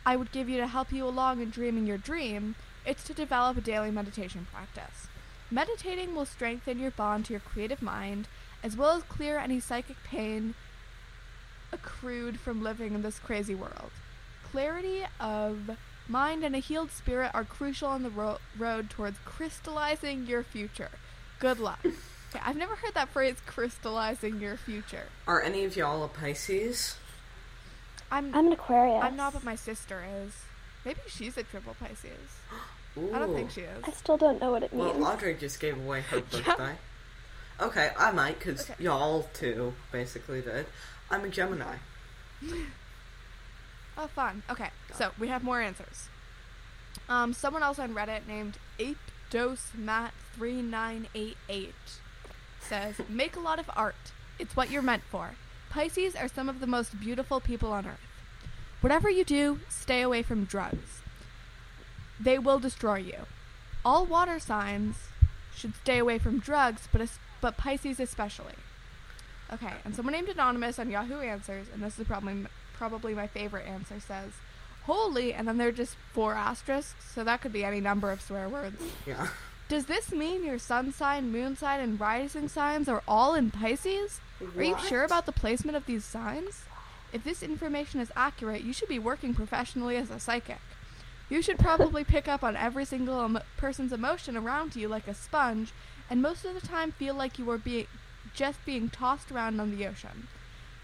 [0.06, 2.54] I would give you to help you along in dreaming your dream,
[2.86, 5.08] it's to develop a daily meditation practice.
[5.50, 8.26] Meditating will strengthen your bond to your creative mind,
[8.62, 10.54] as well as clear any psychic pain
[11.70, 13.90] accrued from living in this crazy world.
[14.42, 15.76] Clarity of
[16.08, 20.90] mind and a healed spirit are crucial on the ro- road towards crystallizing your future.
[21.40, 21.80] Good luck.
[21.84, 25.06] Okay, I've never heard that phrase crystallizing your future.
[25.26, 26.96] Are any of y'all a Pisces?
[28.12, 29.02] I'm I'm an Aquarius.
[29.02, 30.32] I'm not, but my sister is.
[30.84, 32.10] Maybe she's a triple Pisces.
[32.98, 33.10] Ooh.
[33.14, 33.84] I don't think she is.
[33.84, 34.96] I still don't know what it means.
[34.96, 36.40] Well, Audrey just gave away her Yeah.
[36.42, 36.74] birthday.
[37.60, 38.82] Okay, I might, because Okay.
[38.82, 40.66] y'all too basically did.
[41.10, 41.76] I'm a Gemini.
[43.98, 44.42] Oh, fun.
[44.48, 46.08] Okay, so we have more answers.
[47.10, 48.56] Um, someone else on Reddit named
[49.30, 51.72] ApeDoseMat3988
[52.60, 54.12] says, Make a lot of art.
[54.38, 55.32] It's what you're meant for.
[55.70, 58.00] Pisces are some of the most beautiful people on earth.
[58.80, 61.02] Whatever you do, stay away from drugs.
[62.18, 63.26] They will destroy you.
[63.84, 64.96] All water signs
[65.54, 68.54] should stay away from drugs, but, es- but Pisces especially.
[69.52, 73.66] Okay, and someone named Anonymous on Yahoo Answers, and this is probably probably my favorite
[73.66, 74.32] answer, says,
[74.84, 78.48] Holy, and then they're just four asterisks, so that could be any number of swear
[78.48, 78.80] words.
[79.06, 79.28] Yeah.
[79.68, 84.20] Does this mean your sun sign, moon sign, and rising signs are all in Pisces?
[84.56, 86.64] Are you sure about the placement of these signs?
[87.12, 90.60] If this information is accurate, you should be working professionally as a psychic.
[91.28, 95.14] You should probably pick up on every single em- person's emotion around you like a
[95.14, 95.72] sponge,
[96.08, 97.86] and most of the time feel like you are being
[98.34, 100.28] just being tossed around on the ocean.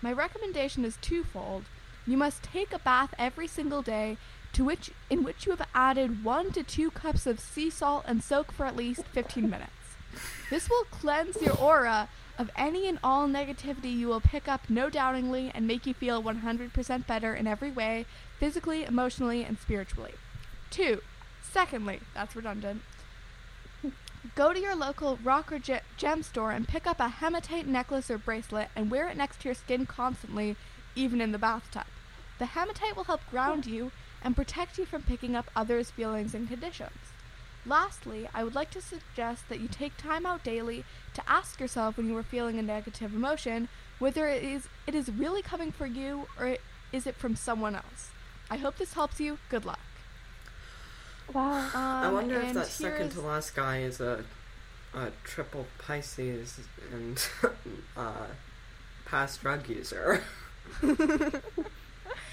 [0.03, 1.65] My recommendation is twofold.
[2.07, 4.17] You must take a bath every single day,
[4.53, 8.23] to which in which you have added one to two cups of sea salt and
[8.23, 9.73] soak for at least 15 minutes.
[10.49, 14.89] This will cleanse your aura of any and all negativity you will pick up no
[14.89, 18.07] doubtingly and make you feel 100% better in every way,
[18.39, 20.13] physically, emotionally, and spiritually.
[20.71, 21.01] 2.
[21.43, 22.83] Secondly, that's redundant.
[24.35, 28.11] Go to your local rock or ge- gem store and pick up a hematite necklace
[28.11, 30.57] or bracelet and wear it next to your skin constantly,
[30.95, 31.85] even in the bathtub.
[32.39, 36.49] The hematite will help ground you and protect you from picking up others' feelings and
[36.49, 37.13] conditions.
[37.65, 41.97] Lastly, I would like to suggest that you take time out daily to ask yourself
[41.97, 43.69] when you are feeling a negative emotion
[43.99, 46.57] whether it is it is really coming from you or
[46.93, 48.11] is it from someone else.
[48.51, 49.39] I hope this helps you.
[49.49, 49.81] Good luck.
[51.33, 51.59] Wow.
[51.59, 54.25] Um, I wonder if that second to last guy is a,
[54.95, 56.61] a triple Pisces
[56.93, 57.27] and
[57.97, 58.27] uh,
[59.05, 60.23] past drug user.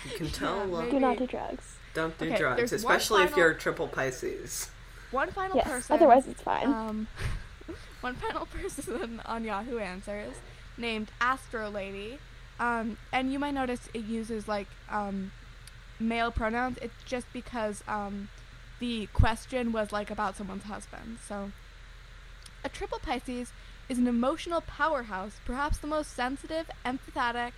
[0.05, 0.67] you can tell.
[0.67, 0.89] Yeah.
[0.89, 1.77] Do not do drugs.
[1.93, 4.69] don't do Okay, drugs, there's one especially if you're a triple Pisces.
[5.11, 5.67] One final Yes.
[5.67, 5.95] person.
[5.95, 6.67] Otherwise, it's fine.
[6.67, 7.07] Um,
[8.01, 10.35] one final person on Yahoo Answers
[10.77, 12.17] named Astro Lady.
[12.59, 15.31] Um, and you might notice it uses like um,
[15.99, 16.77] male pronouns.
[16.81, 18.29] It's just because um,
[18.79, 21.17] the question was like about someone's husband.
[21.27, 21.51] So,
[22.63, 23.51] a triple Pisces
[23.89, 27.51] is an emotional powerhouse, perhaps the most sensitive, empathetic,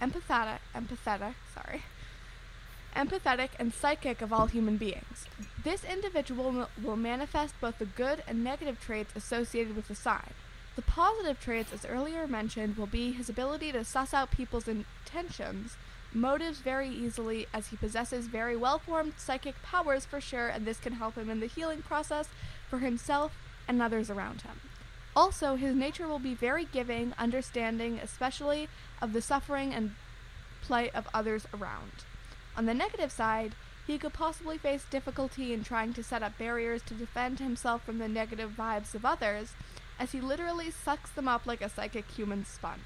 [0.00, 1.34] empathetic, empathetic.
[1.54, 1.82] Sorry
[2.98, 5.26] empathetic, and psychic of all human beings.
[5.62, 10.34] This individual will- manifest both the good and negative traits associated with the sign.
[10.74, 15.76] The positive traits, as earlier mentioned, will be his ability to suss out people's intentions,
[16.12, 20.78] motives very easily, as he possesses very well formed psychic powers for sure, and this
[20.78, 22.28] can help him in the healing process
[22.68, 23.36] for himself
[23.68, 24.60] and others around him.
[25.16, 28.68] Also, his nature will be very giving, understanding, especially
[29.02, 29.94] of the suffering and
[30.62, 31.92] plight of others around.
[32.56, 33.54] On the negative side,
[33.86, 37.98] he could possibly face difficulty in trying to set up barriers to defend himself from
[37.98, 39.54] the negative vibes of others,
[39.98, 42.82] as he literally sucks them up like a psychic human sponge.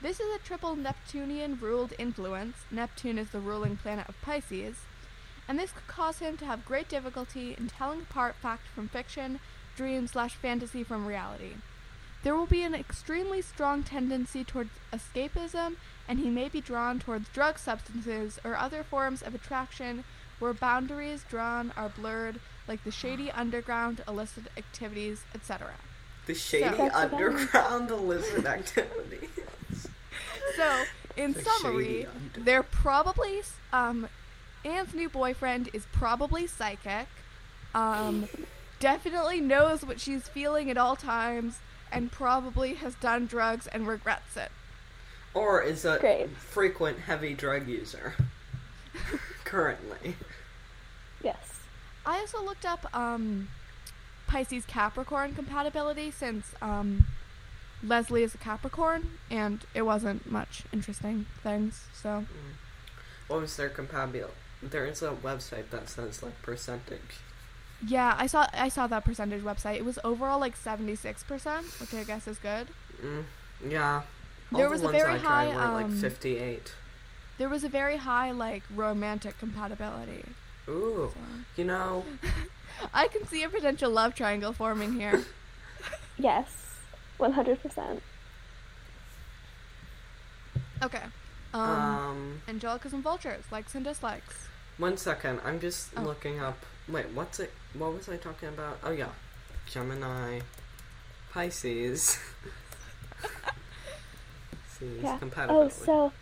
[0.00, 2.58] This is a triple Neptunian ruled influence.
[2.70, 4.76] Neptune is the ruling planet of Pisces,
[5.48, 9.40] and this could cause him to have great difficulty in telling apart fact from fiction,
[9.78, 11.52] dream slash fantasy from reality.
[12.24, 15.76] There will be an extremely strong tendency towards escapism,
[16.08, 20.02] and he may be drawn towards drug substances or other forms of attraction
[20.40, 25.70] where boundaries drawn are blurred, like the shady underground, illicit activities, etc.
[26.26, 27.22] The shady So- That's what I mean.
[27.28, 29.28] underground illicit activities.
[30.56, 30.84] So,
[31.16, 34.08] in The summary, shady under- they're probably um,
[34.64, 37.06] Anne's new boyfriend is probably psychic.
[37.76, 38.28] Um,
[38.80, 41.58] definitely knows what she's feeling at all times,
[41.90, 44.50] and probably has done drugs and regrets it.
[45.34, 46.30] Or is a Great.
[46.30, 48.14] frequent heavy drug user.
[49.44, 50.16] Currently.
[51.22, 51.60] Yes.
[52.04, 53.48] I also looked up um,
[54.26, 57.06] Pisces Capricorn compatibility since um,
[57.82, 61.84] Leslie is a Capricorn, and it wasn't much interesting things.
[61.94, 62.24] So
[63.28, 64.32] What was their compatibility?
[64.62, 67.20] There is a website that says like percentage.
[67.86, 69.76] Yeah, I saw I saw that percentage website.
[69.76, 72.68] It was overall like seventy six percent, which I guess is good.
[73.02, 73.24] Mm,
[73.68, 74.02] yeah.
[74.52, 76.72] All There the was a very I high, were like um, 58.
[77.36, 80.24] There was a very high like romantic compatibility.
[80.68, 81.10] Ooh.
[81.14, 81.20] So.
[81.56, 82.04] You know,
[82.94, 85.24] I can see a potential love triangle forming here.
[86.20, 86.48] Yes.
[87.20, 88.00] 100%.
[90.82, 91.02] Okay.
[91.54, 94.48] Um, um, Angelicas and vultures, likes and dislikes.
[94.78, 95.40] one second.
[95.44, 96.02] I'm just Oh.
[96.02, 96.58] looking up.
[96.88, 97.52] Wait, what's it?
[97.74, 98.78] What was I talking about?
[98.82, 99.08] Oh, yeah.
[99.70, 100.40] Gemini,
[101.32, 102.18] Pisces.
[104.78, 105.18] Pisces Yeah.
[105.48, 106.12] Oh, so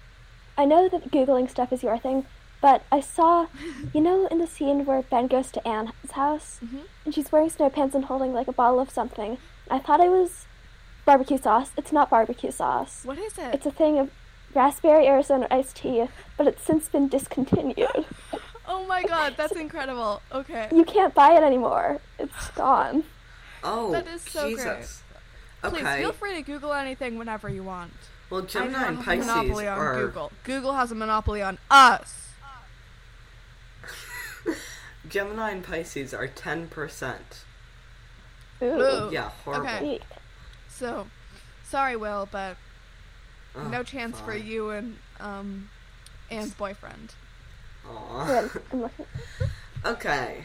[0.58, 2.26] I know that Googling stuff is your thing,
[2.60, 3.46] but I saw,
[3.94, 6.80] you know, in the scene where Ben goes to Anne's house Mhm.
[7.04, 9.38] and she's wearing snow pants and holding like a bottle of something.
[9.70, 10.46] I thought it was
[11.04, 11.70] barbecue sauce.
[11.76, 13.02] It's not barbecue sauce.
[13.04, 13.54] What is it?
[13.54, 14.10] It's a thing of
[14.54, 18.06] raspberry Arizona iced tea, but it's since been discontinued.
[18.68, 20.20] oh my god, that's incredible.
[20.32, 20.68] Okay.
[20.72, 22.00] you can't buy it anymore.
[22.18, 23.04] It's gone.
[23.64, 24.56] oh, that is so great.
[24.56, 25.02] Jesus.
[25.62, 26.00] Please Okay.
[26.00, 27.92] feel free to Google anything whenever you want.
[28.30, 30.32] Well, Gemini don't and have a Pisces monopoly on are Google.
[30.44, 32.28] Google has a monopoly on us.
[35.08, 37.44] Gemini and Pisces are ten percent.
[38.62, 38.66] Ooh.
[38.66, 39.10] Ooh.
[39.12, 39.66] Yeah, horrible.
[39.66, 40.00] Okay.
[40.68, 41.06] So,
[41.64, 42.56] sorry, Will, but
[43.54, 45.70] Oh, no chance for you and um
[46.30, 47.14] Anne's boyfriend.
[47.90, 48.26] Aw.
[48.72, 48.90] Good.
[49.84, 50.42] Okay.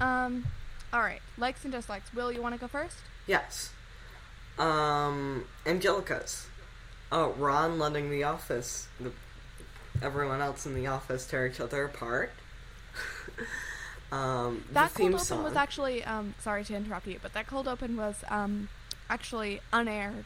[0.00, 0.44] Um,
[0.92, 1.20] all right.
[1.38, 2.12] Likes and dislikes.
[2.12, 2.96] Will, you want to go first?
[3.28, 3.70] Yes.
[4.58, 6.46] Um, Angelica's.
[7.12, 9.12] Oh, Ron letting the office, the,
[10.02, 12.32] everyone else in the office tear each other apart.
[14.12, 15.44] um, That the theme cold open song.
[15.44, 18.68] was actually um sorry to interrupt you, but that cold open was um
[19.08, 20.24] actually unaired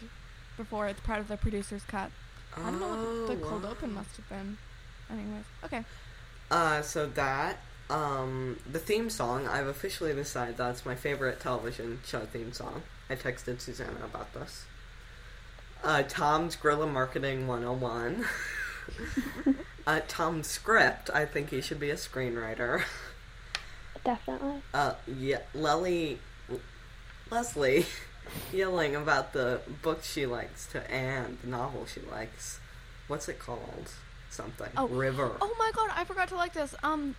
[0.57, 2.11] before it's part of the producer's cut.
[2.57, 3.71] I don't know what the, the Oh, cold wow.
[3.73, 4.57] open must have been.
[5.11, 5.85] Anyways, okay.
[6.51, 7.59] Uh, so that
[7.89, 12.83] Um, the theme song, I've officially decided that's my favorite television show theme song.
[13.09, 14.65] I texted Susanna about this.
[15.83, 18.25] Uh, Tom's Guerrilla Marketing 101.
[19.89, 22.85] uh, Tom's script, I think he should be a screenwriter.
[24.05, 24.63] Definitely.
[24.73, 26.21] Uh, yeah, Lely,
[27.29, 27.87] Leslie
[28.53, 32.61] yelling about the book she likes to Anne, the novel she likes.
[33.09, 33.91] What's it called?
[34.31, 34.69] Something.
[34.77, 34.87] Oh.
[34.89, 35.33] River.
[35.41, 36.75] Oh my god, I forgot to like this.
[36.83, 37.17] Um,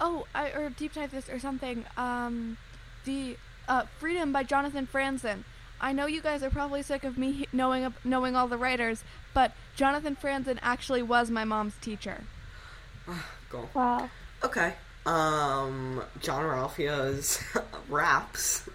[0.00, 1.84] oh, I or deep dive this or something.
[1.96, 2.58] Um,
[3.04, 3.36] the
[3.68, 5.44] uh, Freedom by Jonathan Franzen.
[5.80, 9.52] I know you guys are probably sick of me knowing knowing all the writers, but
[9.76, 12.24] Jonathan Franzen actually was my mom's teacher.
[13.50, 13.68] Go.
[13.74, 14.10] Wow.
[14.44, 14.74] Okay.
[15.04, 17.42] Um, Jean Ralphio's
[17.88, 18.68] raps.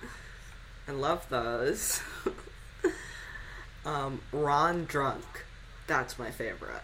[0.87, 2.01] I love those.
[3.85, 5.45] um, Ron Drunk.
[5.87, 6.83] That's my favorite.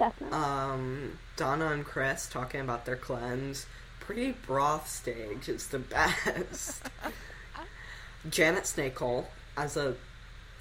[0.00, 0.38] Definitely.
[0.38, 3.66] Um, Donna and Chris talking about their cleanse.
[4.00, 5.78] Pretty broth stage is the
[6.24, 6.88] best.
[8.30, 9.26] Janet Snakehole
[9.58, 9.94] as a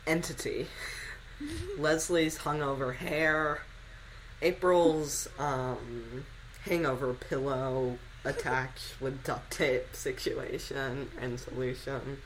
[0.05, 0.67] entity.
[1.77, 3.61] Leslie's hungover hair.
[4.41, 6.25] April's um,
[6.65, 12.17] hangover pillow attached with duct tape situation and solution.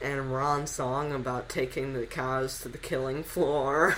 [0.00, 3.94] And Ron's song about taking the cows to the killing floor.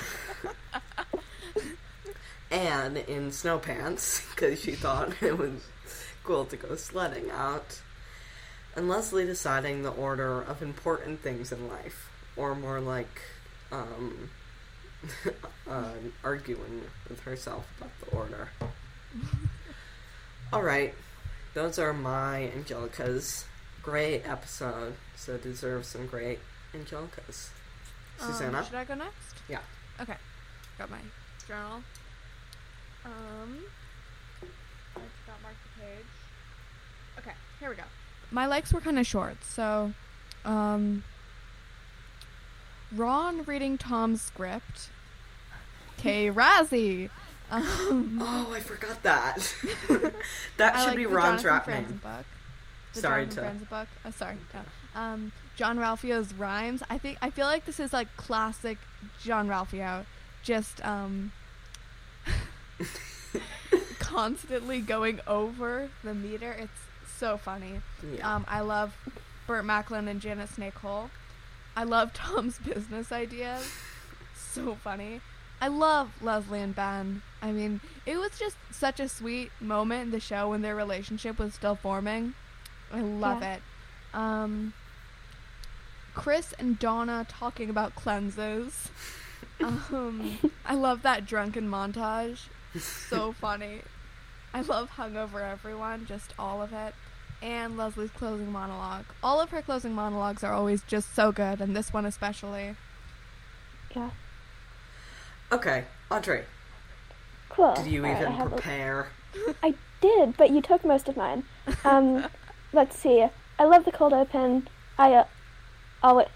[2.54, 5.66] Anne in snow pants because she thought it was
[6.22, 7.80] cool to go sledding out.
[8.76, 13.20] And Leslie deciding the order of important things in life, or more like
[13.70, 14.30] um,
[15.68, 15.90] uh,
[16.24, 18.48] arguing with herself about the order.
[20.52, 20.92] All right,
[21.54, 23.44] those are my Angelicas.
[23.82, 26.40] Great episode, so deserves some great
[26.72, 27.50] Angelicas.
[28.20, 28.64] Um, Susanna?
[28.64, 29.34] should I go next?
[29.48, 29.60] Yeah.
[30.00, 30.16] Okay.
[30.78, 30.98] Got my
[31.46, 31.82] journal.
[33.04, 33.58] Um,
[34.96, 36.06] I just got marked the page.
[37.18, 37.82] Okay, here we go.
[38.30, 39.92] My likes were kind of short, so,
[40.44, 41.04] um,
[42.94, 44.88] Ron reading Tom's script.
[45.96, 46.30] K.
[46.30, 47.10] Razzie.
[47.50, 49.36] Um, Oh, I forgot that.
[50.56, 52.00] that should like be the Ron's Jonathan rap Franzen name.
[52.02, 52.26] book.
[52.94, 53.88] The Sorry Jonathan to- Franzen book.
[54.04, 54.36] Oh, sorry.
[54.54, 55.00] No.
[55.00, 56.82] Um, Jean Ralphio's rhymes.
[56.88, 58.78] I think I feel like this is like classic
[59.22, 60.04] Jean Ralphio,
[60.42, 61.32] just um,
[63.98, 66.52] constantly going over the meter.
[66.52, 66.72] It's
[67.18, 67.80] so funny.
[68.16, 68.34] Yeah.
[68.34, 68.94] Um, I love
[69.46, 71.10] Burt Macklin and Janet Snakehole.
[71.76, 73.68] I love Tom's business ideas.
[74.36, 75.20] So funny.
[75.60, 77.22] I love Leslie and Ben.
[77.40, 81.38] I mean, it was just such a sweet moment in the show when their relationship
[81.38, 82.34] was still forming.
[82.92, 83.54] I love Yeah.
[83.54, 83.62] it.
[84.12, 84.74] Um,
[86.14, 88.88] Chris and Donna talking about cleanses.
[89.60, 92.48] Um, I love that drunken montage.
[92.78, 93.80] So funny.
[94.52, 96.94] I love hungover everyone, just all of it.
[97.42, 99.04] And Leslie's closing monologue.
[99.22, 102.74] All of her closing monologues are always just so good, and this one especially.
[103.94, 104.10] yeah.
[105.52, 106.44] okay, Audrey,
[107.50, 107.74] Cool.
[107.74, 109.08] did you Alright, I even have a- prepare?
[109.62, 111.44] I did, but you took most of mine.
[111.84, 112.26] Um,
[112.72, 113.26] let's see.
[113.58, 114.68] I love the cold open.
[114.98, 115.24] I uh,
[116.02, 116.28] always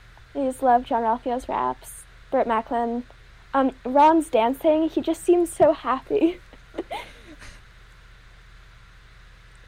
[0.62, 2.02] love Jean Ralphio's raps.
[2.30, 3.04] Burt Macklin.
[3.54, 4.88] Um, Ron's dancing.
[4.88, 6.40] He just seems so happy.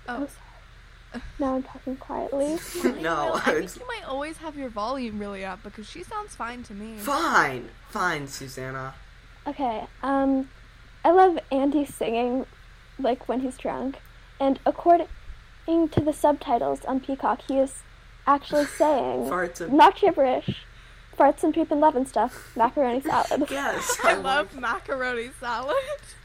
[0.08, 1.22] Oh, sorry.
[1.38, 2.58] Now I'm talking quietly.
[3.00, 6.62] no, I think you might always have your volume really up because she sounds fine
[6.64, 6.98] to me.
[6.98, 8.94] fine, fine, Susanna.
[9.46, 9.86] Okay.
[10.02, 10.50] Um,
[11.04, 12.46] I love Andy singing,
[12.98, 13.98] like when he's drunk,
[14.38, 15.08] and according
[15.66, 17.82] to the subtitles on Peacock, he is
[18.26, 20.64] actually saying Farts not gibberish,
[21.20, 23.44] farts and poop and love and stuff, macaroni salad.
[23.50, 25.76] yes, I love macaroni salad.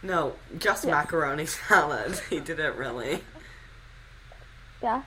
[0.02, 0.92] No, just Yes.
[0.92, 2.20] macaroni salad.
[2.30, 3.22] he did it really.
[4.82, 5.02] Yeah,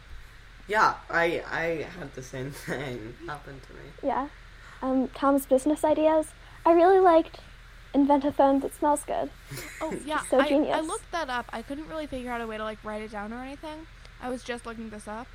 [0.67, 3.91] Yeah, I I had the same thing happen to me.
[4.03, 4.29] yeah.
[4.83, 6.27] Um, Tom's business ideas.
[6.67, 7.41] I really liked
[7.95, 9.31] invent a phone that smells good.
[9.81, 10.47] Oh yeah, So I,
[10.79, 11.47] I looked that up.
[11.53, 13.87] I couldn't really figure out a way to like write it down or anything.
[14.21, 15.27] I was just looking this up.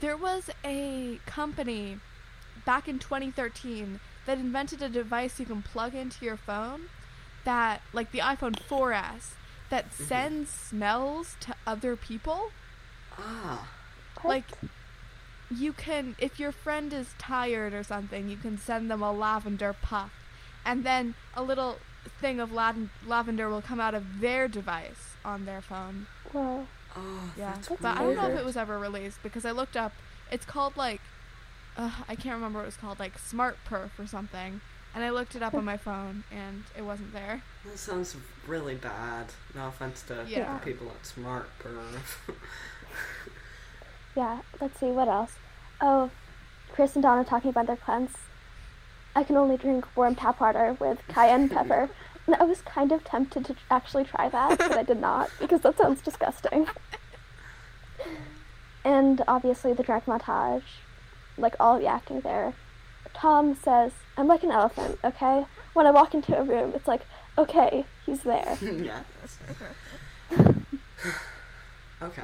[0.00, 1.98] There was a company
[2.64, 6.82] back in 2013 that invented a device you can plug into your phone
[7.44, 9.32] that like the iPhone 4S
[9.70, 12.50] that sends smells to other people.
[13.18, 13.68] Ah,
[14.24, 14.44] Like
[15.50, 19.72] you can if your friend is tired or something, you can send them a lavender
[19.80, 20.12] puff
[20.64, 21.78] and then a little
[22.20, 26.06] thing of laven- lavender will come out of their device on their phone.
[26.32, 26.66] Whoa.
[26.96, 29.76] oh, Yeah, that's but I don't know if it was ever released because I looked
[29.76, 29.92] up.
[30.30, 31.00] It's called like,
[31.76, 34.60] uh, I can't remember what it was called, like Smart Perf or something.
[34.94, 37.42] and I looked it up on my phone, and it wasn't there.
[37.64, 38.16] That sounds
[38.46, 39.26] really bad.
[39.54, 40.58] No offense to Yeah.
[40.58, 42.34] people at Smart, Perf.
[44.16, 45.34] Yeah, let's see, what else?
[45.80, 46.10] Oh,
[46.72, 48.10] Chris and Donna talking about their cleanse.
[49.14, 51.88] I can only drink warm tap water with cayenne pepper.
[52.26, 55.60] And I was kind of tempted to actually try that, but I did not, because
[55.62, 56.66] that sounds disgusting.
[58.84, 60.62] And obviously the drag montage,
[61.40, 62.54] like all the acting there.
[63.14, 65.44] Tom says, I'm like an elephant, okay?
[65.72, 67.02] When I walk into a room, it's like,
[67.38, 68.56] okay, he's there.
[68.62, 69.02] yeah.
[72.02, 72.22] okay,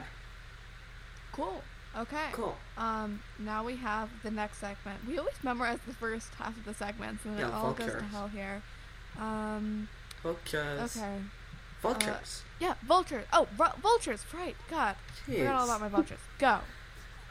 [1.32, 1.62] Cool.
[1.98, 2.28] Okay.
[2.32, 2.56] cool.
[2.76, 4.98] Um, now we have the next segment.
[5.08, 8.02] We always memorize the first half of the segments, and Yeah, it all goes to
[8.04, 8.62] hell here.
[9.18, 9.88] Um,
[10.22, 10.96] Vultures.
[10.96, 11.16] okay.
[11.80, 12.42] Vultures.
[12.60, 13.24] Yeah, vultures.
[13.32, 14.24] Oh, vu- vultures.
[14.34, 14.56] Right.
[14.70, 16.18] God, forgot all about my vultures.
[16.38, 16.58] Go.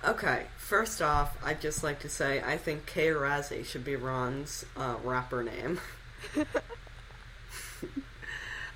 [0.03, 3.07] Okay, first off, I'd just like to say I think K.
[3.07, 5.79] Razzie should be Ron's uh, rapper name.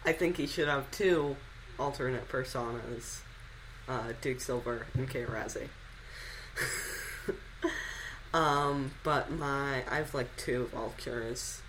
[0.06, 1.36] I think he should have two
[1.78, 3.20] alternate personas
[3.90, 5.26] uh, Duke Silver and K.
[5.26, 5.70] Razzie.
[8.34, 9.84] um, but my.
[9.90, 11.62] I have like two vultures.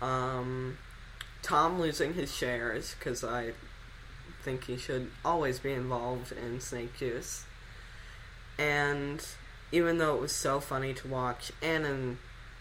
[0.00, 0.78] Um,
[1.42, 3.52] Tom losing his shares, because I
[4.42, 7.44] think he should always be involved in Snake Juice
[8.58, 9.24] and
[9.72, 12.18] even though it was so funny to watch Anne and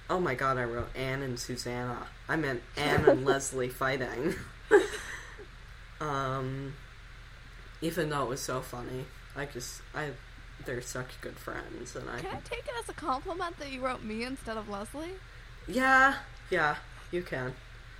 [0.09, 2.07] oh my god, I wrote Anne and Susanna.
[2.27, 4.35] I meant Anne and Leslie fighting.
[6.01, 6.73] um,
[7.81, 10.09] even though it was so funny, I just I
[10.65, 13.81] they're such good friends, and I Can I take it as a compliment that you
[13.83, 15.13] wrote me instead of Leslie?
[15.67, 16.15] yeah
[16.49, 16.75] yeah
[17.11, 17.53] you can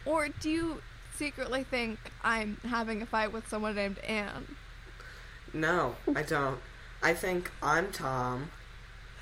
[0.04, 0.82] Or do you
[1.16, 4.56] secretly think I'm having a fight with someone named Anne?
[5.54, 6.60] no I don't.
[7.04, 8.52] I think I'm Tom.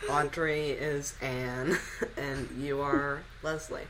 [0.10, 1.78] Audrey is Anne,
[2.18, 3.88] and you are Leslie.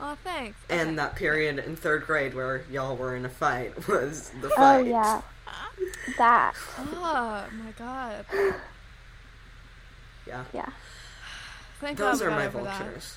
[0.00, 0.58] Oh, thanks.
[0.68, 0.96] And Okay.
[0.96, 4.80] that period in third grade where y'all were in a fight was the fight.
[4.80, 4.86] Oh, fight.
[4.86, 5.22] yeah.
[6.18, 6.54] That.
[6.78, 8.24] Oh my god.
[10.26, 10.44] Yeah.
[10.52, 10.68] Yeah.
[11.80, 12.78] Thank Those God are my over that.
[12.78, 13.16] vultures.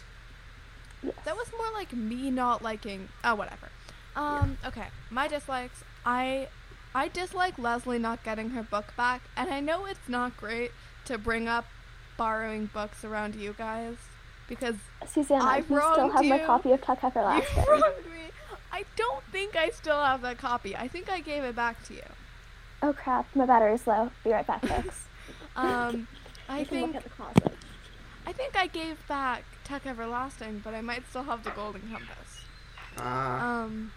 [1.04, 1.14] Yes.
[1.26, 3.08] That was more like me not liking.
[3.24, 3.70] Oh, whatever.
[4.16, 4.58] Um.
[4.66, 4.88] Okay.
[5.10, 5.84] My dislikes.
[6.06, 6.48] I.
[6.96, 10.72] I dislike Leslie not getting her book back, and I know it's not great
[11.06, 11.66] to bring up
[12.18, 13.96] borrowing books around you guys
[14.48, 14.76] because
[15.08, 17.64] Susanna, I you still wronged have my copy of Tuck you Everlasting.
[17.68, 18.32] wronged me.
[18.72, 20.76] I don't think I still have that copy.
[20.76, 22.02] I think I gave it back to you.
[22.82, 24.10] oh crap, my battery's low.
[24.24, 25.04] Be right back, folks.
[25.56, 26.08] Um.
[26.50, 27.58] I can look think at the closet.
[28.26, 32.42] I think I gave back Tuck Everlasting, but I might still have the Golden Compass.
[33.00, 33.92] Ah, Um,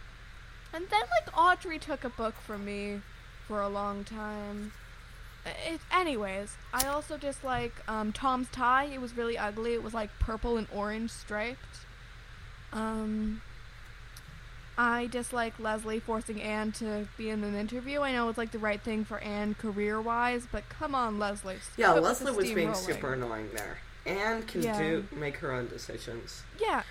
[0.72, 3.00] and then like Audrey took a book from me
[3.46, 4.72] for a long time.
[5.66, 8.84] It, anyways, I also dislike um, Tom's tie.
[8.84, 9.72] It was really ugly.
[9.74, 11.78] It was like purple and orange striped.
[12.72, 13.40] Um,
[14.78, 18.00] I dislike Leslie forcing Anne to be in an interview.
[18.00, 21.56] I know it's like the right thing for Anne career wise, but come on, Leslie.
[21.76, 22.76] yeah, Leslie was being steamrolling.
[22.76, 23.78] super annoying there.
[24.06, 24.78] Anne can Yeah.
[24.78, 26.42] do make her own decisions.
[26.60, 26.82] Yeah.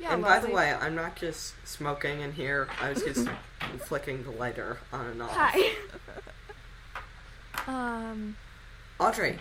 [0.00, 2.68] Yeah, and by the way, I'm not just smoking in here.
[2.80, 3.28] I was just
[3.80, 5.32] flicking the lighter on and off.
[5.32, 5.72] Hi.
[7.66, 8.36] Um,
[8.98, 9.38] Audrey,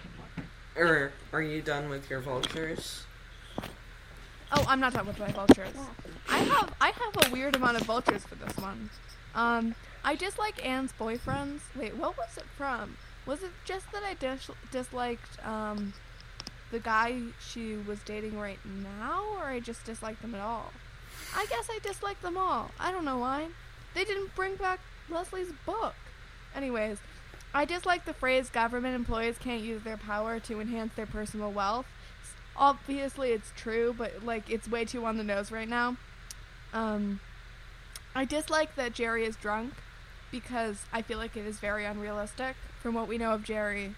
[0.78, 3.05] er, are you done with your vultures?
[4.51, 5.74] Oh, I'm not done with my vultures.
[6.30, 8.89] I have I have a weird amount of vultures for this one.
[9.34, 11.62] Um, I dislike Anne's boyfriends.
[11.74, 12.97] Wait, what was it from?
[13.26, 15.93] Was it just that I dis- disliked um
[16.72, 20.72] the guy she was dating right now, or I just disliked them at all?
[21.36, 22.72] I guess I disliked them all.
[22.80, 23.47] I don't know why.
[23.93, 25.95] They didn't bring back Leslie's book.
[26.55, 26.99] Anyways,
[27.53, 31.86] I dislike the phrase government employees can't use their power to enhance their personal wealth.
[32.55, 35.97] Obviously, it's true, but like it's way too on the nose right now.
[36.74, 37.20] Um,
[38.15, 39.74] I dislike that Jerry is drunk
[40.32, 43.95] because I feel like it is very unrealistic from what we know of Jerry.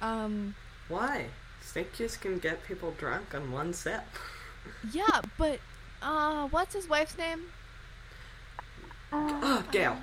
[0.00, 0.54] Um,
[0.88, 1.26] Why?
[1.74, 4.04] Snake juice can get people drunk on one sip.
[4.92, 5.58] yeah, but
[6.00, 7.46] uh, what's his wife's name?
[9.12, 9.96] Uh, Oh, Gail.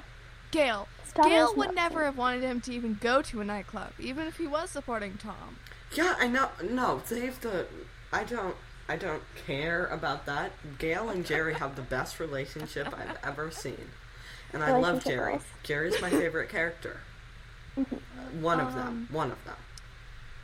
[0.51, 0.89] Gail.
[1.05, 4.27] Stop Gail would not- never have wanted him to even go to a nightclub, even
[4.27, 5.59] if he was supporting Tom.
[5.93, 6.49] Yeah, I know.
[6.61, 7.67] No, they've the.
[8.11, 8.57] I don't.
[8.89, 10.51] I don't care about that.
[10.77, 13.91] Gail and Jerry have the best relationship I've ever seen,
[14.51, 15.39] and I love Jerry.
[15.63, 16.99] Jerry's my favorite character.
[18.41, 18.87] One of them.
[18.87, 19.55] Um, One of them.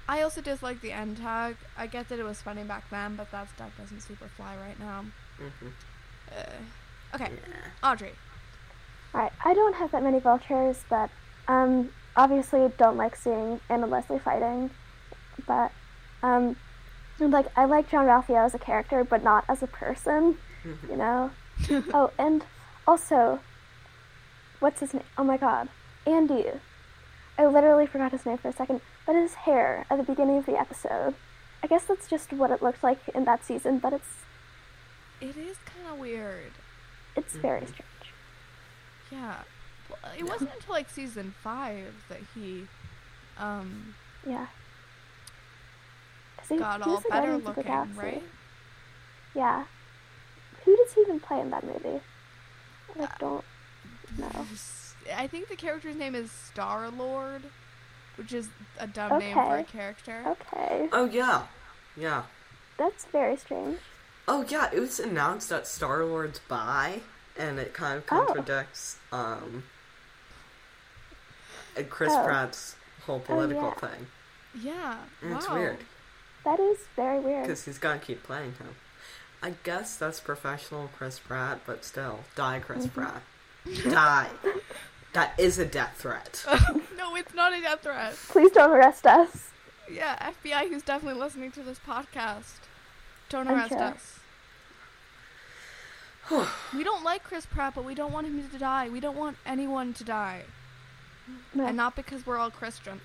[0.10, 1.58] I also dislike the end tag.
[1.78, 4.80] I get that it was funny back then, but that stuff doesn't super fly right
[4.80, 5.06] now.
[5.38, 5.68] hmm
[6.32, 7.90] Uh, okay, Yeah.
[7.92, 8.14] Audrey.
[9.14, 11.10] Alright, I don't have that many vultures, but
[11.48, 14.70] um, obviously don't like seeing Anne and Leslie fighting.
[15.46, 15.72] But
[16.24, 16.56] um,
[17.20, 20.38] like I like Jean Ralphio as a character, but not as a person.
[20.90, 21.32] you know?
[21.94, 22.44] oh, and
[22.86, 23.40] also,
[24.60, 25.04] what's his name?
[25.18, 25.70] Oh my god.
[26.06, 26.46] Andy.
[27.38, 30.46] I literally forgot his name for a second, but his hair at the beginning of
[30.46, 31.16] the episode.
[31.64, 34.24] I guess that's just what it looked like in that season, but it's
[35.20, 36.52] It is kind of weird.
[37.16, 37.70] it's very Mhm.
[37.70, 38.14] strange.
[39.10, 39.44] Yeah.
[39.90, 42.68] Well, it wasn't until like season five that he
[43.40, 43.96] um
[44.26, 44.48] Yeah.
[46.50, 48.24] he- got he all better looking, right?
[49.34, 49.66] Yeah.
[50.66, 52.02] Who does he even play in that movie?
[52.96, 53.46] I like, don't
[54.18, 54.46] know.
[55.16, 57.44] I think the character's name is Star Lord,
[58.18, 58.50] which is
[58.80, 60.24] a dumb name for a character.
[60.26, 60.90] Okay.
[60.92, 61.44] Oh yeah,
[61.96, 62.24] yeah.
[62.78, 63.80] That's very strange.
[64.28, 67.02] Oh yeah, it was announced that Star Lord's bi,
[67.38, 68.26] and it kind of Oh.
[68.26, 69.64] contradicts um
[71.78, 72.24] uh, Chris Oh.
[72.24, 73.88] Pratt's whole political yeah.
[73.90, 74.08] thing.
[74.62, 74.98] Yeah.
[75.22, 75.78] And It's weird
[76.44, 77.44] That is very weird.
[77.44, 78.76] because he's gonna keep playing him.
[79.44, 83.00] I guess that's professional Chris Pratt, but still, die, Chris Mm-hmm.
[83.02, 83.22] Pratt,
[83.94, 84.30] die.
[85.18, 86.46] That is a death threat.
[86.96, 88.14] no, it's not a death threat.
[88.28, 89.50] Please don't arrest us.
[89.92, 92.60] Yeah, FBI, who's definitely listening to this podcast,
[93.28, 93.82] don't arrest sure.
[93.82, 94.20] us.
[96.72, 98.90] we don't like Chris Pratt, but we don't want him to die.
[98.90, 100.44] We don't want anyone to die,
[101.52, 103.02] No, and not because we're all Christian.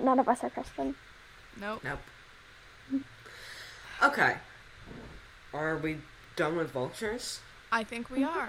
[0.00, 0.96] none of us are Christian.
[1.60, 1.84] Nope.
[1.84, 3.04] Nope.
[4.02, 4.38] Okay.
[5.52, 5.98] Are we
[6.34, 7.38] done with vultures?
[7.70, 8.36] I think we mm-hmm.
[8.36, 8.48] are.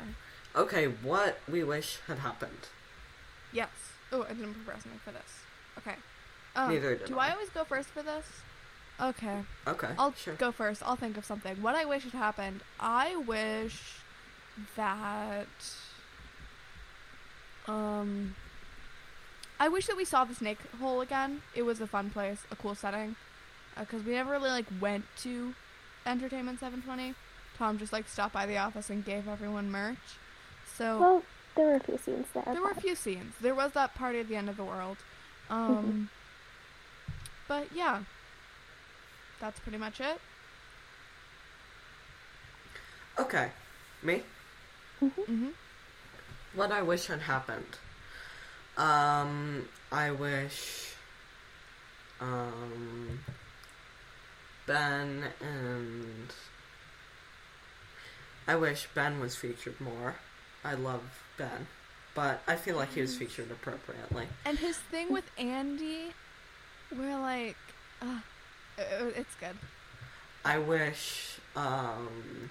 [0.56, 2.70] Okay, what we wish had happened.
[3.52, 3.70] Yes.
[4.12, 5.42] Oh, I didn't prepare something for this.
[5.78, 5.96] Okay.
[6.56, 7.28] Um, Neither did do I.
[7.28, 8.26] I always go first for this?
[9.02, 9.40] Okay.
[9.68, 10.36] Okay, I'll sure.
[10.36, 10.82] go first.
[10.86, 11.62] I'll think of something.
[11.62, 12.62] What I wish had happened.
[12.80, 14.00] I wish
[14.76, 15.48] that.
[17.68, 18.36] Um.
[19.60, 21.42] I wish that we saw the snake hole again.
[21.54, 23.16] It was a fun place, a cool setting,
[23.78, 25.54] because we never really like went to
[26.06, 27.16] Entertainment 720.
[27.58, 29.98] Tom just like stopped by the office and gave everyone merch.
[30.78, 31.24] So Well,
[31.56, 32.44] there were a few scenes there.
[32.46, 33.34] there were a few scenes.
[33.42, 34.98] There was that party at the end of the world.
[35.50, 36.10] Um,
[37.48, 38.04] but yeah,
[39.40, 40.20] that's pretty much it.
[43.18, 43.50] Okay,
[44.04, 44.24] me?
[45.00, 45.50] hmm
[46.54, 47.78] What I wish had happened.
[48.78, 50.94] Um, I wish,
[52.20, 53.20] um,
[54.66, 56.34] Ben and.
[58.48, 60.16] I wish Ben was featured more.
[60.66, 61.02] I love
[61.38, 61.68] Ben.
[62.16, 64.28] But I feel like he was featured appropriately.
[64.46, 66.14] And his thing with Andy,
[66.98, 67.58] we're like,
[68.02, 68.20] uh,
[68.78, 69.56] it's good.
[70.44, 72.50] I wish, um,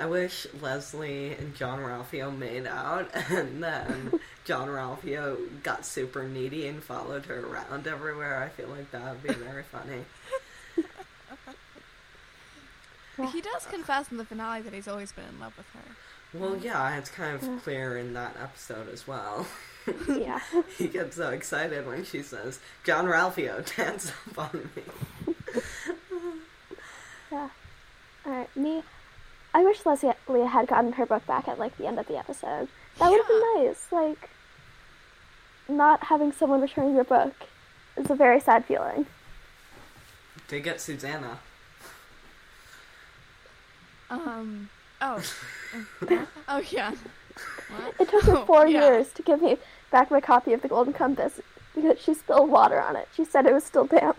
[0.00, 6.66] I wish Leslie and Jean Ralphio made out, and then Jean Ralphio got super needy
[6.66, 8.42] and followed her around everywhere.
[8.42, 10.04] I feel like that would be very funny.
[13.32, 15.96] He does confess in the finale that he's always been in love with her.
[16.34, 19.46] Well, yeah, it's kind of clear in that episode as well.
[20.08, 20.40] yeah.
[20.76, 24.82] he gets so excited when she says, "Jean Ralphio, dance up on me."
[27.30, 27.50] Yeah.
[28.26, 28.82] Alright, me.
[29.52, 32.16] I wish Leslie Leah had gotten her book back at like the end of the
[32.16, 32.68] episode.
[32.98, 33.86] That would have been nice.
[33.92, 34.30] Like,
[35.68, 37.34] not having someone return your book
[37.98, 39.06] is a very sad feeling.
[40.48, 41.40] They get Susanna.
[44.08, 44.70] Um.
[45.00, 45.22] Oh.
[46.48, 46.92] oh yeah.
[47.70, 47.94] What?
[48.00, 48.80] It took her Oh, four yeah.
[48.80, 49.58] years to give me
[49.90, 51.40] back my copy of the Golden Compass
[51.74, 53.08] because she spilled water on it.
[53.14, 54.16] She said it was still damp.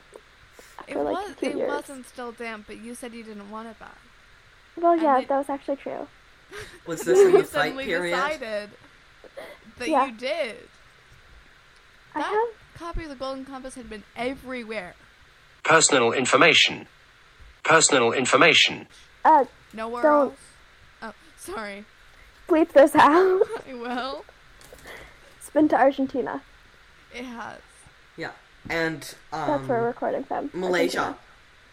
[0.88, 1.68] It After like was, it years.
[1.70, 3.98] wasn't still damp, but you said you didn't want it back.
[4.78, 6.08] Well, and yeah, it- that was actually true.
[6.88, 8.16] Was this in the you fight suddenly period?
[8.16, 8.70] decided
[9.78, 10.06] that Yeah.
[10.08, 10.56] you did.
[12.16, 12.80] I That have.
[12.80, 14.96] copy of the Golden Compass had been everywhere.
[15.64, 16.88] Personal information.
[17.64, 18.88] Personal information.
[19.24, 20.40] Uh, Nowhere Don't- else.
[21.54, 21.86] Sorry.
[22.48, 23.42] bleep this out.
[23.70, 24.26] I will.
[25.38, 26.42] it's been to Argentina.
[27.14, 27.60] It has.
[28.18, 28.32] Yeah,
[28.70, 30.50] and um, That's where we're recording from.
[30.54, 31.00] Malaysia.
[31.00, 31.18] Argentina.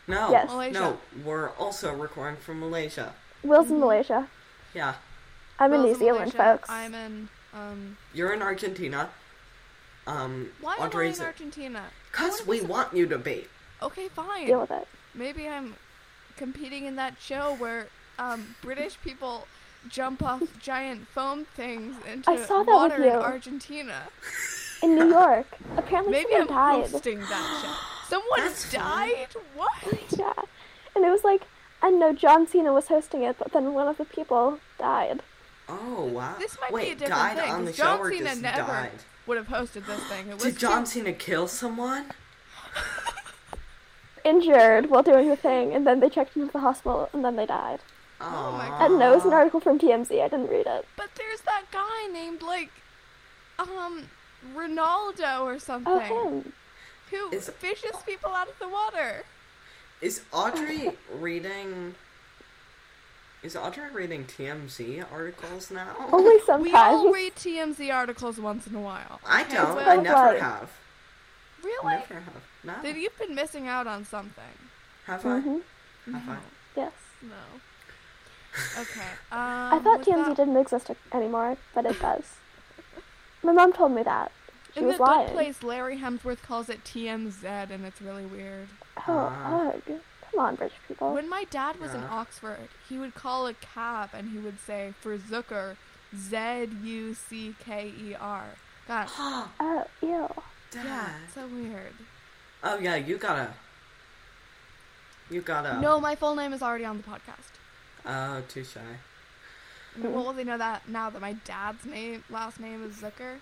[0.08, 0.48] No, Yes.
[0.48, 0.72] Malaysia.
[0.78, 3.12] no, we're also recording from Malaysia.
[3.42, 3.74] Will's Mm-hmm.
[3.74, 4.28] in Malaysia.
[4.74, 4.94] Yeah,
[5.58, 6.36] I'm in New Will's Zealand, Malaysia.
[6.58, 6.70] folks.
[6.70, 7.28] I'm in.
[7.54, 7.96] Um.
[8.14, 9.08] you're in Argentina.
[10.06, 11.82] Um, Why am I Audrey's in Argentina?
[12.12, 13.46] Cause we be- want you to be.
[13.82, 14.46] Okay, fine.
[14.46, 14.86] Deal with it.
[15.14, 15.74] Maybe I'm
[16.36, 19.48] competing in that show where um, British people
[19.88, 23.10] jump off giant foam things into I saw that with water in.
[23.16, 24.02] Argentina.
[24.82, 25.46] In New York.
[25.76, 26.90] Apparently Maybe I'm someone died.
[26.90, 28.08] hosting that show.
[28.08, 28.80] Someone That's fun.
[29.08, 29.26] died?
[29.54, 29.72] What?
[30.18, 30.32] Yeah.
[30.94, 31.42] And it was like,
[31.82, 35.22] I know John Cena was hosting it, but then one of the people died.
[35.68, 36.36] Oh wow!
[36.38, 37.50] This might Wait, be a different died thing.
[37.50, 38.90] on the 'cause show John or Cena just never died?
[39.26, 40.28] would have hosted this thing.
[40.28, 42.06] It was Did John too- Cena kill someone?
[44.24, 47.46] Injured while doing the thing, and then they checked into the hospital, and then they
[47.46, 47.80] died.
[48.20, 48.82] Oh my god.
[48.82, 49.12] I don't know.
[49.12, 50.10] It was an article from TMZ.
[50.22, 50.86] I didn't read it.
[50.96, 52.70] But there's that guy named like,
[53.58, 54.04] um,
[54.54, 56.52] Ronaldo or something Oh, him.
[57.10, 59.24] who Is- fishes people out of the water.
[60.00, 61.94] Is Audrey reading?
[63.42, 65.94] Is Audrey reading TMZ articles now?
[66.12, 66.62] Only sometimes.
[66.64, 66.94] We sometimes.
[66.96, 69.20] all read TMZ articles once in a while.
[69.26, 69.54] I okay?
[69.54, 69.76] don't.
[69.76, 70.40] Well, I never Right.
[70.40, 70.70] have.
[71.62, 71.78] really?
[71.94, 72.42] I never have.
[72.64, 72.74] No.
[72.82, 74.42] Then you've been missing out on something.
[75.06, 75.40] Have I?
[75.40, 75.58] hmm
[76.12, 76.36] Have I?
[76.76, 76.92] Yes.
[77.22, 77.60] No.
[78.78, 79.00] Okay.
[79.32, 79.38] Um,
[79.74, 82.24] I thought with TMZ that- didn't exist anymore, but it does.
[83.42, 84.32] My mom told me that.
[84.74, 85.28] She In was the lying.
[85.30, 88.68] place, Larry Hemsworth calls it TMZ, and it's really weird.
[89.08, 89.70] Oh, Ah.
[89.74, 90.00] ugh.
[90.30, 91.14] Come on, British people.
[91.14, 94.92] When my dad was in Oxford, he would call a cab and he would say
[95.00, 95.76] for Zucker,
[96.14, 98.44] Z U C K E R.
[98.86, 100.28] God, Oh, ew.
[100.74, 101.94] yeah, so weird.
[102.62, 103.54] Oh yeah, you gotta.
[105.30, 105.80] You gotta.
[105.80, 107.54] No, my full name is already on the podcast.
[108.06, 108.80] Oh, too shy.
[110.00, 113.38] Well, they know that now that my dad's name, last name is Zucker.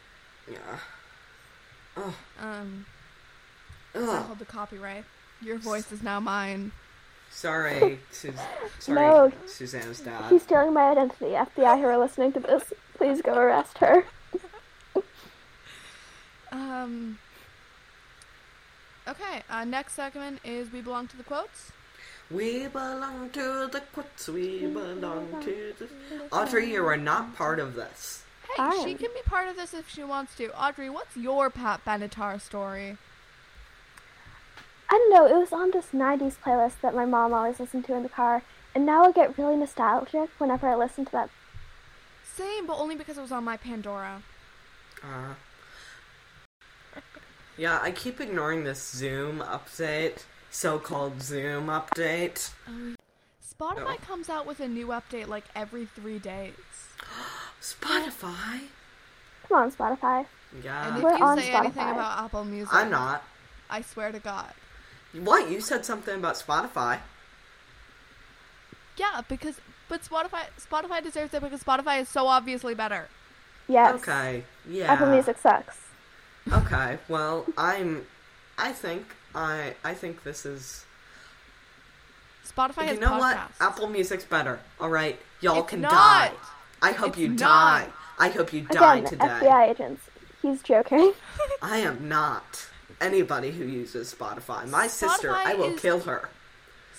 [0.50, 0.78] Yeah.
[1.96, 2.14] Oh.
[2.40, 2.86] Um,
[3.94, 4.26] I Ugh.
[4.26, 5.04] hold the copyright.
[5.40, 6.72] Your voice is now mine.
[7.30, 8.34] Sorry, Sus-
[8.78, 9.32] sorry, No.
[9.46, 10.28] Suzanne's dad.
[10.30, 11.26] She's stealing my identity.
[11.32, 14.04] FBI who are listening to this, please go arrest her.
[16.52, 17.18] Um.
[19.08, 21.72] Okay, uh, next segment is We Belong to the Quotes.
[22.30, 24.28] We belong to the quotes.
[24.28, 25.88] We belong to the.
[26.32, 28.24] Audrey, you are not part of this.
[28.56, 28.98] Hey, she Fine.
[28.98, 30.52] can be part of this if she wants to.
[30.58, 32.96] Audrey, what's your Pat Benatar story?
[34.90, 37.94] I don't know, it was on this 90s playlist that my mom always listened to
[37.94, 38.42] in the car,
[38.74, 41.30] and now I get really nostalgic whenever I listen to that.
[42.22, 44.22] Same, but only because it was on my Pandora.
[45.02, 45.34] Uh,
[47.56, 52.50] yeah, I keep ignoring this Zoom update, so-called Zoom update.
[52.66, 52.96] Um,
[53.44, 53.96] Spotify No.
[53.96, 56.52] comes out with a new update like every three days.
[57.60, 58.60] Spotify.
[59.48, 60.26] Come on, Spotify.
[60.52, 61.92] And Yeah, if We're you on say anything Spotify.
[61.92, 63.24] about Apple Music, I'm not.
[63.68, 64.52] I swear to God.
[65.12, 65.50] What?
[65.50, 67.00] You said something about Spotify.
[68.96, 73.08] Yeah, because but Spotify Spotify deserves it because Spotify is so obviously better.
[73.66, 73.94] Yes.
[73.96, 74.44] Okay.
[74.68, 74.92] Yeah.
[74.92, 75.78] Apple Music sucks.
[76.52, 76.98] Okay.
[77.08, 78.06] Well, I'm.
[78.56, 79.74] I think I.
[79.84, 80.84] I think this is.
[82.46, 83.38] Spotify has you know what?
[83.60, 84.60] Apple Music's better.
[84.80, 85.90] All right, y'all It's can not.
[85.90, 86.32] die.
[86.82, 87.38] I hope It's you not.
[87.38, 87.88] die.
[88.18, 89.24] I hope you die Again, today.
[89.24, 90.02] FBI agents.
[90.42, 91.12] He's joking.
[91.62, 92.66] I am not
[93.00, 94.68] anybody who uses Spotify.
[94.68, 96.28] My sister, I will is- kill her.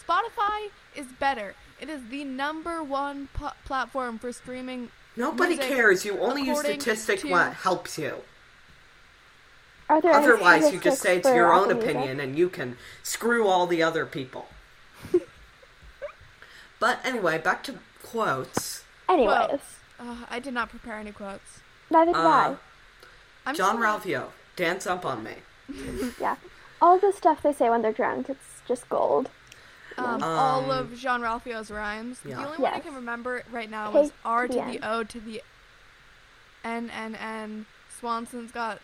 [0.08, 1.56] Spotify is better.
[1.80, 4.90] It is the number one po- platform for streaming.
[5.16, 6.06] Nobody music cares.
[6.06, 8.16] You only use according statistic to- what helps you.
[9.88, 13.48] Are there any Otherwise, you just say it's your own opinion and you can screw
[13.48, 14.48] all the other people.
[16.80, 18.84] but anyway, back to quotes.
[19.08, 19.60] Anyways,
[20.00, 21.60] Uh, I did not prepare any quotes.
[21.90, 22.56] neither did Uh,
[23.46, 23.86] I'm John sorry.
[23.88, 25.36] Ralphio, dance up on me.
[26.20, 26.36] Yeah.
[26.82, 29.30] All the stuff they say when they're drunk, it's just gold.
[29.98, 32.20] Um, Um, all of Jean Ralphio's rhymes.
[32.26, 32.38] yeah.
[32.38, 35.04] The only one I can remember right now K was R to to the O
[35.04, 35.42] to the
[36.64, 37.66] N N N.
[37.98, 38.80] Swanson's got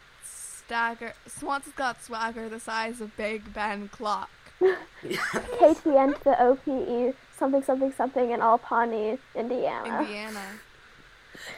[0.72, 1.14] stagger.
[1.28, 4.30] Swanson's got swagger the size of Big Ben clock.
[4.62, 4.70] K
[5.02, 10.02] to the to the O P E something something something in all Pawnee, Indiana.
[10.02, 10.46] Indiana.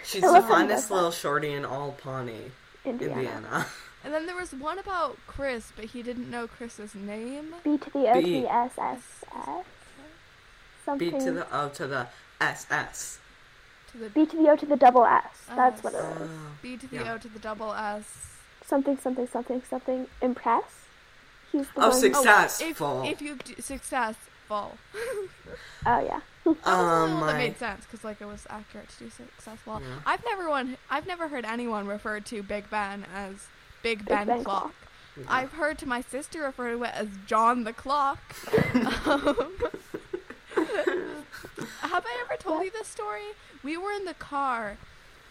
[0.04, 2.52] She's the love how he finest little shorty in all Pawnee,
[2.86, 3.22] Indiana.
[3.22, 3.68] Indiana.
[4.06, 7.56] And then there was one about Chris, but he didn't know Chris's name.
[7.64, 9.02] B to the O to the S S
[9.34, 9.66] S.
[10.84, 11.12] Something.
[11.12, 12.08] B to the O to the
[12.42, 13.20] SS.
[13.94, 15.24] To the B to the O to the double S.
[15.56, 16.30] That's what it is.
[16.62, 18.34] B to the O to the double S.
[18.74, 20.08] Something something something something.
[20.20, 20.64] Impress.
[21.52, 22.00] He's the Oh, one.
[22.00, 23.04] six- Oh, Successful.
[23.04, 24.78] if, if you d- successful.
[25.86, 26.22] Oh yeah.
[26.44, 29.80] That was Um, only that made sense because like it was accurate to do successful.
[29.80, 30.00] Yeah.
[30.08, 30.78] I've never one.
[30.90, 33.36] I've never heard anyone refer to Big Ben as
[33.84, 34.74] Big Ben, Ben Clock.
[35.16, 35.26] Clock.
[35.28, 38.18] I've heard to my sister refer to it as John the Clock.
[39.06, 39.52] um,
[41.82, 43.22] have I ever told you this story?
[43.64, 44.78] We were in the car,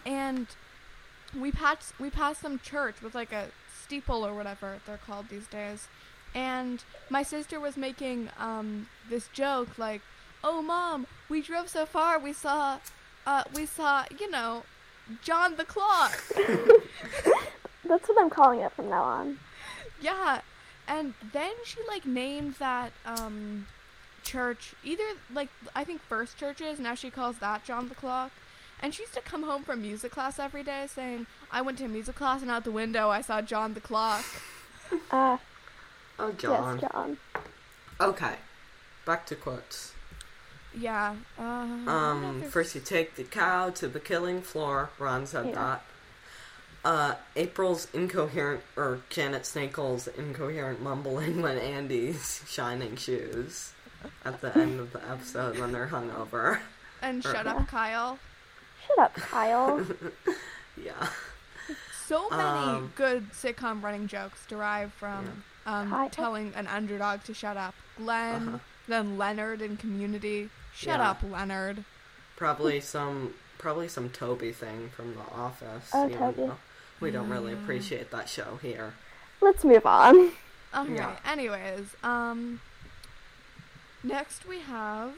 [0.07, 0.47] and
[1.39, 3.49] we passed we passed some church with like a
[3.83, 5.89] steeple or whatever they're called these days,
[6.35, 10.03] and my sister was making um this joke like,
[10.43, 12.79] "Oh mom, we drove so far, we saw,
[13.27, 14.65] uh, we saw you know,
[15.23, 16.13] John the Clock."
[17.85, 19.39] That's what I'm calling it from now on.
[20.01, 20.41] Yeah,
[20.89, 23.67] and then she like named that um
[24.23, 26.79] church either like I think First Churches.
[26.79, 28.33] Now she calls that John the Clock.
[28.83, 31.89] And she used to come home from music class every day saying, "I went to
[31.89, 34.25] music class and out the window I saw John the Clock."
[35.11, 35.39] Ah,
[36.19, 36.79] Oh, John.
[36.81, 37.17] yes, John.
[38.01, 38.35] Okay,
[39.07, 39.93] back to quotes.
[40.77, 41.15] Yeah.
[41.39, 41.91] Uh, I don't know
[42.39, 44.91] if Um, first you take the cow to the killing floor.
[44.99, 45.55] Ron said Yeah.
[45.55, 45.85] that.
[46.85, 53.73] Uh, April's incoherent, or Janet Snakehole's incoherent mumbling when Andy's shining shoes
[54.25, 56.61] at the end of the episode when they're hungover.
[57.01, 57.55] and shut Yeah.
[57.55, 58.19] up, Kyle.
[58.87, 59.85] Shut up, Kyle.
[60.83, 61.09] Yeah.
[62.07, 66.09] So many Um, good sitcom running jokes derive from um, Kyle?
[66.09, 67.75] telling an underdog to shut up.
[67.99, 68.59] Glenn, Uh-huh.
[68.89, 70.49] then Leonard in Community.
[70.75, 71.11] Shut Yeah.
[71.11, 71.85] up, Leonard.
[72.37, 75.91] Probably some, probably some Toby thing from The Office.
[75.93, 76.53] Oh, even Toby.
[77.01, 78.95] We don't really appreciate that show here.
[79.43, 80.33] Let's move on.
[80.75, 80.95] Okay.
[80.95, 81.17] Yeah.
[81.27, 82.61] Anyways, um,
[84.03, 85.13] next we have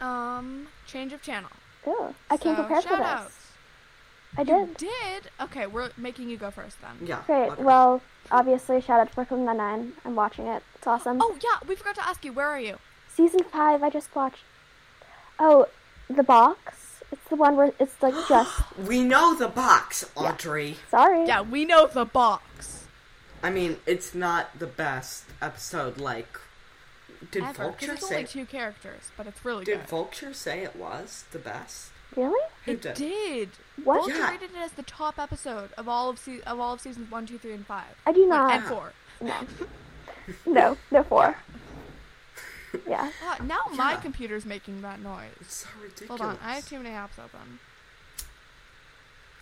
[0.00, 1.50] um change of channel.
[1.86, 3.06] Ooh, I came So, prepared for shout this.
[3.06, 3.34] outs.
[4.36, 4.76] I You did.
[4.76, 5.30] did?
[5.40, 7.06] Okay, we're making you go first then.
[7.08, 7.22] Yeah.
[7.26, 7.50] Great.
[7.52, 7.62] okay.
[7.62, 9.94] Well, obviously, shout out to Brooklyn Nine-Nine.
[10.04, 10.62] I'm watching it.
[10.74, 11.18] It's awesome.
[11.20, 12.32] Oh yeah, we forgot to ask you.
[12.32, 12.78] Where are you?
[13.08, 14.44] Season five, I just watched.
[15.38, 15.66] Oh,
[16.10, 17.00] the box.
[17.10, 18.52] It's the one where it's like just.
[18.76, 20.76] we know the box, Audrey.
[20.90, 21.26] Sorry.
[21.26, 22.84] Yeah, we know the box.
[23.42, 25.98] I mean, it's not the best episode.
[25.98, 26.38] Like,
[27.30, 28.14] did Ever, 'cause Vulture it's say?
[28.16, 29.80] only two characters, but it's really Did good.
[29.80, 31.90] Did Vulture say it was the best?
[32.16, 32.40] Really?
[32.64, 32.94] Who it did?
[32.94, 33.50] did.
[33.84, 33.98] What?
[34.00, 34.30] Vulture Yeah.
[34.30, 37.26] rated it as the top episode of all of se- of all of seasons one,
[37.26, 37.96] two, three, and five.
[38.06, 38.52] I do Wait, not.
[38.52, 38.92] and four.
[39.20, 39.46] No.
[40.46, 40.76] No.
[40.90, 41.36] No four.
[42.86, 43.10] Yeah.
[43.24, 45.30] Ah, now my computer's making that noise.
[45.40, 46.08] It's so ridiculous.
[46.08, 47.58] Hold on, I have too many apps open.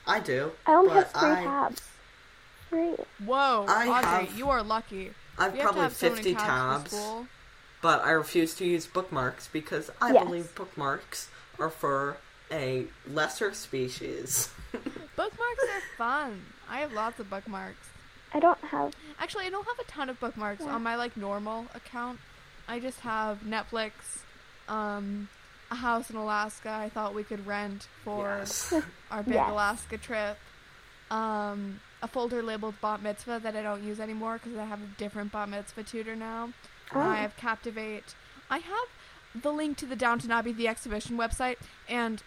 [0.06, 0.52] I do.
[0.64, 1.82] I only but have three I, tabs.
[2.70, 2.94] Three.
[3.26, 5.12] Whoa, I Audrey, have- you are lucky.
[5.38, 7.26] I've You have to probably have so many fifty tabs, tabs, for school.
[7.86, 10.24] But I refuse to use bookmarks because I Yes.
[10.24, 12.16] believe bookmarks are for
[12.50, 14.50] a lesser species.
[14.72, 16.42] Bookmarks are fun.
[16.68, 17.86] I have lots of bookmarks.
[18.34, 18.92] I don't have.
[19.20, 20.74] Actually, I don't have a ton of bookmarks Yeah.
[20.74, 22.18] on my like normal account.
[22.66, 23.92] I just have Netflix,
[24.68, 25.28] um,
[25.70, 26.70] a house in Alaska.
[26.72, 28.74] I thought we could rent for yes.
[29.12, 29.48] our big Yes.
[29.48, 30.36] Alaska trip.
[31.08, 34.86] Um, a folder labeled Bat Mitzvah that I don't use anymore because I have a
[34.98, 36.50] different Bat Mitzvah tutor now.
[36.94, 37.00] Oh.
[37.00, 38.14] I have Captivate.
[38.50, 41.56] I have the link to the Downton Abbey the exhibition website,
[41.88, 42.22] and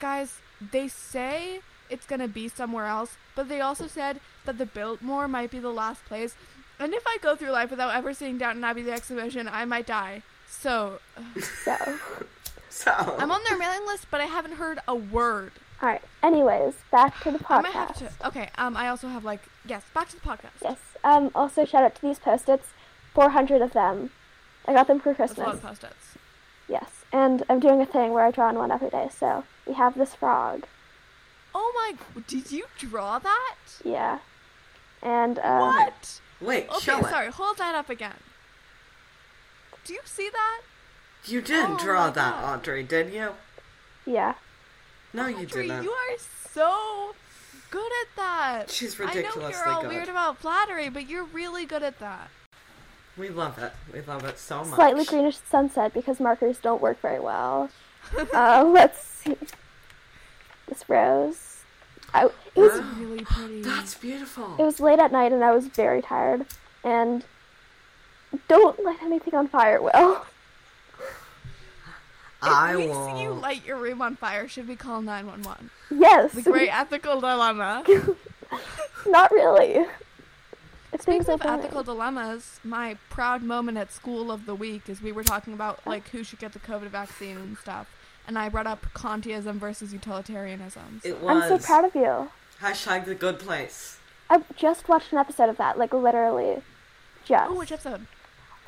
[0.00, 5.28] guys, they say it's gonna be somewhere else, but they also said that the Biltmore
[5.28, 6.34] might be the last place.
[6.78, 9.86] And if I go through life without ever seeing Downton Abbey the exhibition, I might
[9.86, 10.22] die.
[10.48, 11.00] So
[11.64, 11.76] So.
[12.74, 15.52] So I'm on their mailing list, but I haven't heard a word.
[15.82, 16.00] All right.
[16.22, 17.58] Anyways, back to the podcast.
[17.58, 18.28] I might have to.
[18.28, 18.48] Okay.
[18.56, 18.78] Um.
[18.78, 19.82] I also have like yes.
[19.92, 20.62] Back to the podcast.
[20.62, 20.78] Yes.
[21.04, 21.30] Um.
[21.34, 22.68] Also, shout out to these post-its.
[23.14, 24.10] Four hundred of them.
[24.66, 25.64] I got them for That's a lot Christmas.
[25.64, 26.18] of post-its.
[26.68, 27.04] Yes.
[27.12, 29.08] And I'm doing a thing where I draw on one every day.
[29.14, 30.64] So we have this frog.
[31.54, 32.22] Oh my!
[32.26, 33.56] Did you draw that?
[33.84, 34.20] Yeah.
[35.02, 36.20] And uh, What?
[36.40, 36.78] wait, Okay.
[36.80, 37.06] show it.
[37.10, 37.30] Sorry.
[37.30, 38.14] Hold that up again.
[39.84, 40.62] Do you see that?
[41.26, 42.58] You did Oh draw that, God.
[42.60, 43.30] Audrey, did you?
[44.06, 44.34] yeah.
[45.12, 45.82] No, you Audrey, didn't.
[45.84, 46.16] you are
[46.52, 47.14] so
[47.70, 48.70] good at that.
[48.70, 49.44] She's ridiculously good.
[49.44, 49.90] I know you're all good.
[49.90, 52.30] weird about flattery, but you're really good at that.
[53.16, 53.72] We love it.
[53.92, 54.74] We love it so much.
[54.74, 57.68] Slightly greenish sunset because markers don't work very well.
[58.34, 59.36] uh, let's see.
[60.68, 61.62] This rose.
[62.14, 62.94] I, it was Wow.
[62.98, 63.62] Really pretty.
[63.62, 64.54] That's beautiful.
[64.58, 66.46] it was late at night and I was very tired.
[66.84, 67.24] And
[68.48, 69.92] don't light anything on fire, Will.
[72.42, 73.06] I if we will.
[73.16, 75.70] see you light your room on fire, should we call 911?
[75.90, 76.32] Yes.
[76.32, 77.84] The great ethical dilemma.
[79.06, 79.86] Not really.
[80.92, 81.60] If things Speaking are of burning.
[81.60, 85.80] ethical dilemmas, my proud moment at school of the week is we were talking about
[85.86, 87.88] like who should get the COVID vaccine and stuff,
[88.28, 91.00] and I brought up Kantianism versus utilitarianism.
[91.02, 91.42] So- It was.
[91.44, 92.30] I'm so proud of you.
[92.60, 93.98] Hashtag the good place.
[94.30, 96.62] I just watched an episode of that, like literally,
[97.24, 97.50] just.
[97.50, 98.06] oh, which episode?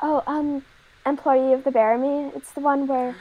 [0.03, 0.64] Oh, um,
[1.07, 2.35] employee of the Bearimy.
[2.35, 3.14] It's the one where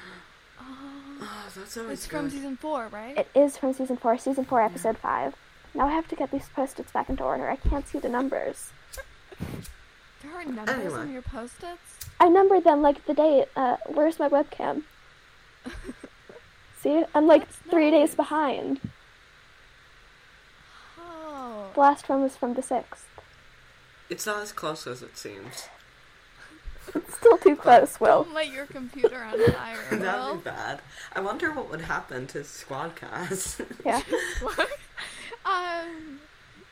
[0.60, 3.18] Oh, that's always It's from season four, right?
[3.18, 5.36] it is from season four, season four, episode five.
[5.74, 7.50] Now I have to get these post-its back into order.
[7.50, 8.72] I can't see the numbers.
[10.22, 11.00] There are numbers Anyway.
[11.00, 11.80] on your post-its.
[12.20, 13.46] I numbered them like the day.
[13.56, 14.84] Uh, where's my webcam?
[16.82, 18.80] see, I'm like That's three days behind.
[21.00, 21.70] Oh.
[21.74, 23.06] The last one was from the sixth.
[24.10, 25.68] It's not as close as it seems.
[26.94, 28.24] It's still too close, Will.
[28.24, 30.36] Don't light your computer on fire, That'd Will.
[30.36, 30.82] be bad.
[31.14, 33.66] I wonder what would happen to Squadcast.
[33.86, 34.02] Yeah,
[35.46, 36.20] um,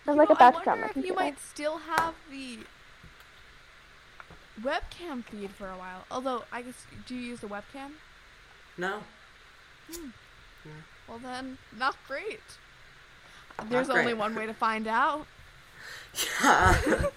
[0.08, 2.16] I'm you like know, about I to drop wonder my if you might still have
[2.30, 2.60] the
[4.62, 6.06] webcam feed for a while.
[6.12, 7.92] Although, I guess, do you use the webcam?
[8.78, 9.04] no.
[11.08, 12.40] Well, then, not great.
[13.70, 15.28] There's Not only one way to find out.
[16.42, 17.04] Yeah.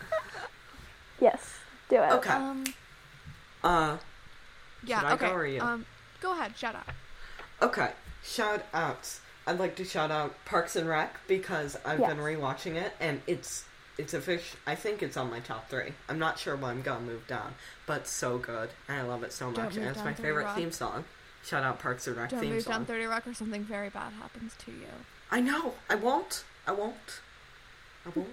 [1.20, 1.58] Yes,
[1.88, 2.12] do it.
[2.12, 2.30] okay.
[2.30, 2.64] Um,
[3.62, 3.96] Uh,
[4.84, 5.00] Yeah.
[5.00, 5.26] Should I okay.
[5.28, 5.60] go or you?
[5.60, 5.86] Um,
[6.20, 6.56] go ahead.
[6.56, 6.88] shout out.
[7.62, 9.20] Okay, shout outs.
[9.46, 13.64] I'd like to shout out Parks and Rec because I've been rewatching it and it's
[13.96, 14.54] it's a fish.
[14.66, 15.92] I think it's on my top three.
[16.08, 17.54] I'm not sure what I'm gonna move down,
[17.86, 19.76] but so good and I love it so much.
[19.76, 20.56] And it's my favorite Rock.
[20.56, 21.04] theme song.
[21.44, 24.12] Shout out Parks and Rec Don't theme move down 30 Rock or something very bad
[24.14, 24.86] happens to you.
[25.30, 25.74] I know.
[25.90, 26.44] I won't.
[26.66, 27.20] I won't.
[28.06, 28.28] I won't.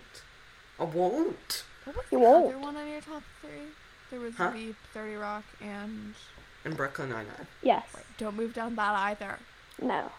[0.80, 1.64] I won't.
[1.84, 2.59] What was You the other won't.
[2.59, 3.49] one on your top three?
[4.09, 4.51] There was Huh?
[4.51, 6.14] Veep, 30 Rock, and
[6.66, 7.47] In Brooklyn Nine Nine.
[7.62, 7.86] Yes.
[7.95, 9.39] wait, don't move down that either.
[9.82, 10.12] No.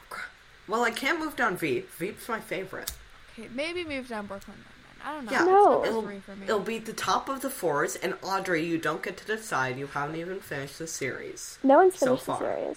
[0.68, 1.90] Well, I can't move down Veep.
[1.92, 2.92] Veep's my favorite.
[3.38, 4.56] Okay, maybe move down Brooklyn
[5.04, 5.04] Nine-Nine.
[5.04, 5.32] I don't know.
[5.32, 5.84] Yeah, No.
[5.84, 6.44] It'll, for me.
[6.46, 9.78] it'll be the top of the fours, and Audrey, you don't get to decide.
[9.78, 11.58] You haven't even finished the series.
[11.62, 12.38] No one's So finished the far.
[12.40, 12.76] series.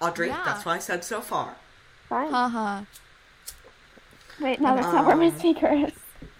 [0.00, 0.42] Audrey, Yeah.
[0.44, 1.54] that's what I said so far.
[2.08, 2.30] Fine.
[2.30, 2.82] Haha.
[4.40, 5.92] Wait, no, that's not where my Um, speaker is.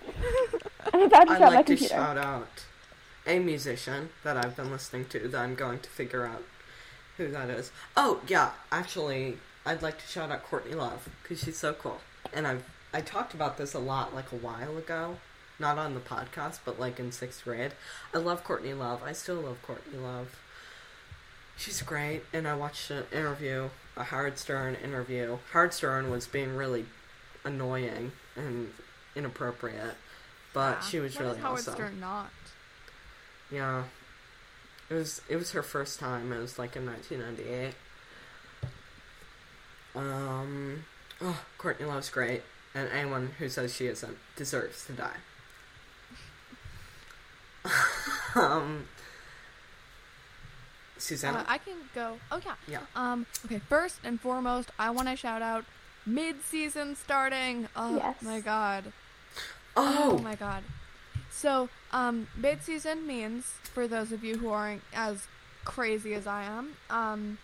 [0.92, 2.48] I'm about to I'd drop my like to shout out
[3.26, 6.42] a musician that I've been listening to that I'm going to figure out
[7.16, 7.70] who that is.
[7.96, 12.00] Oh, yeah, actually, I'd like to shout out Courtney Love because she's so cool.
[12.32, 15.16] And I've I talked about this a lot like a while ago,
[15.58, 17.72] not on the podcast, but like in sixth grade.
[18.14, 19.02] I love Courtney Love.
[19.04, 20.38] I still love Courtney Love.
[21.56, 25.38] She's great, and I watched an interview, a Howard Stern interview.
[25.52, 26.86] Howard Stern was being really
[27.44, 28.72] annoying and
[29.14, 29.94] inappropriate,
[30.54, 30.80] but Yeah.
[30.80, 31.74] she was When really Howard awesome.
[31.74, 32.30] Stern not?
[33.50, 33.84] Yeah.
[34.90, 36.32] It was it was her first time.
[36.32, 37.74] It was like in 1998.
[39.94, 40.84] Um
[41.20, 42.42] oh, Courtney Love's great
[42.74, 45.16] and anyone who says she isn't deserves to die.
[48.34, 48.86] um
[50.98, 51.34] Suzanne?
[51.34, 52.18] Uh, I can go.
[52.30, 52.54] Oh yeah.
[52.68, 52.80] Yeah.
[52.94, 53.26] Um.
[53.44, 53.58] Okay.
[53.68, 55.64] First and foremost, I want to shout out
[56.06, 57.68] mid-season starting.
[57.74, 58.22] Oh Yes.
[58.22, 58.92] my god.
[59.76, 60.62] Oh oh, my god.
[61.30, 65.26] So, um, mid-season means for those of you who aren't as
[65.64, 67.38] crazy as I am, um,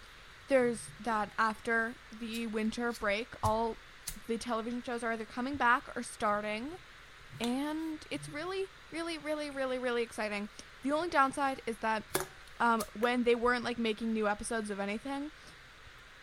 [0.49, 3.77] there's that after the winter break, all
[4.27, 6.69] the television shows are either coming back or starting,
[7.41, 10.49] and it's really, really, really, really, really exciting.
[10.83, 12.03] The only downside is that
[12.61, 15.31] um, when they weren't like making new episodes of anything,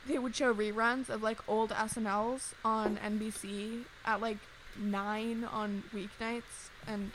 [0.08, 4.38] they would show reruns of like old SNLs on NBC at like
[4.80, 7.12] nine on weeknights, and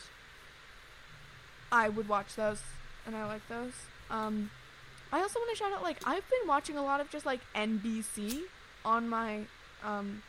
[1.70, 2.62] I would watch those,
[3.06, 3.72] and I like those.
[4.11, 4.50] Um,
[5.12, 7.40] I also want to shout out like I've been watching a lot of just like
[7.54, 8.42] NBC
[8.84, 9.40] on my
[9.84, 10.22] um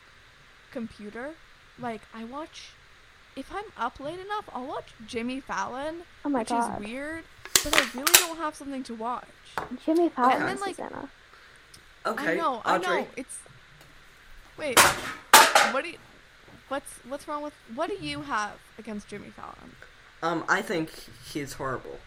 [0.72, 1.30] computer.
[1.78, 2.70] Like I watch
[3.36, 6.80] if I'm up late enough, I'll watch Jimmy Fallon, Oh my which god.
[6.82, 7.24] is weird,
[7.64, 9.24] but I really don't have something to watch.
[9.86, 11.08] Jimmy Fallon And then, like- Susanna.
[12.04, 12.32] okay.
[12.32, 12.86] I know, Audrey.
[12.86, 13.06] I know.
[13.16, 13.38] It's
[14.58, 14.78] wait.
[15.72, 15.98] What do you?
[16.68, 17.54] What's what's wrong with?
[17.74, 19.76] What do you have against Jimmy Fallon?
[20.22, 20.90] Um I think
[21.24, 21.98] he's horrible.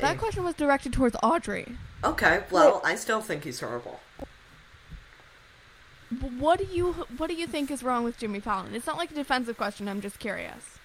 [0.00, 1.76] That question was directed towards Audrey.
[2.02, 4.00] okay, well, I still think he's horrible.
[6.38, 8.74] What do you What do you think is wrong with Jimmy Fallon?
[8.74, 9.88] It's not like a defensive question.
[9.88, 10.78] I'm just curious.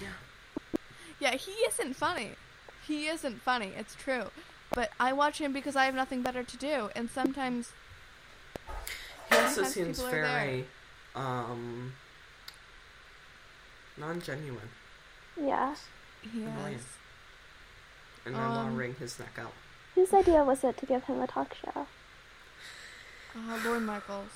[0.00, 0.08] Yeah.
[1.18, 2.32] Yeah, he isn't funny.
[2.86, 3.72] He isn't funny.
[3.76, 4.24] It's true.
[4.74, 7.72] But I watch him because I have nothing better to do, and sometimes
[9.30, 10.66] He also Sometimes seems people are very
[11.14, 11.94] um
[13.96, 14.68] non-genuine.
[15.40, 15.74] Yeah.
[16.22, 16.74] he Annoying.
[16.74, 16.84] is.
[18.24, 19.52] And I want Um, to wring his neck out.
[19.94, 21.86] Whose idea was it to give him a talk show?
[23.34, 24.30] Uh, Lorne Michaels.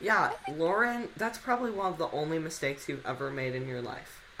[0.00, 4.20] Yeah, Lorne, that's probably one of the only mistakes you've ever made in your life.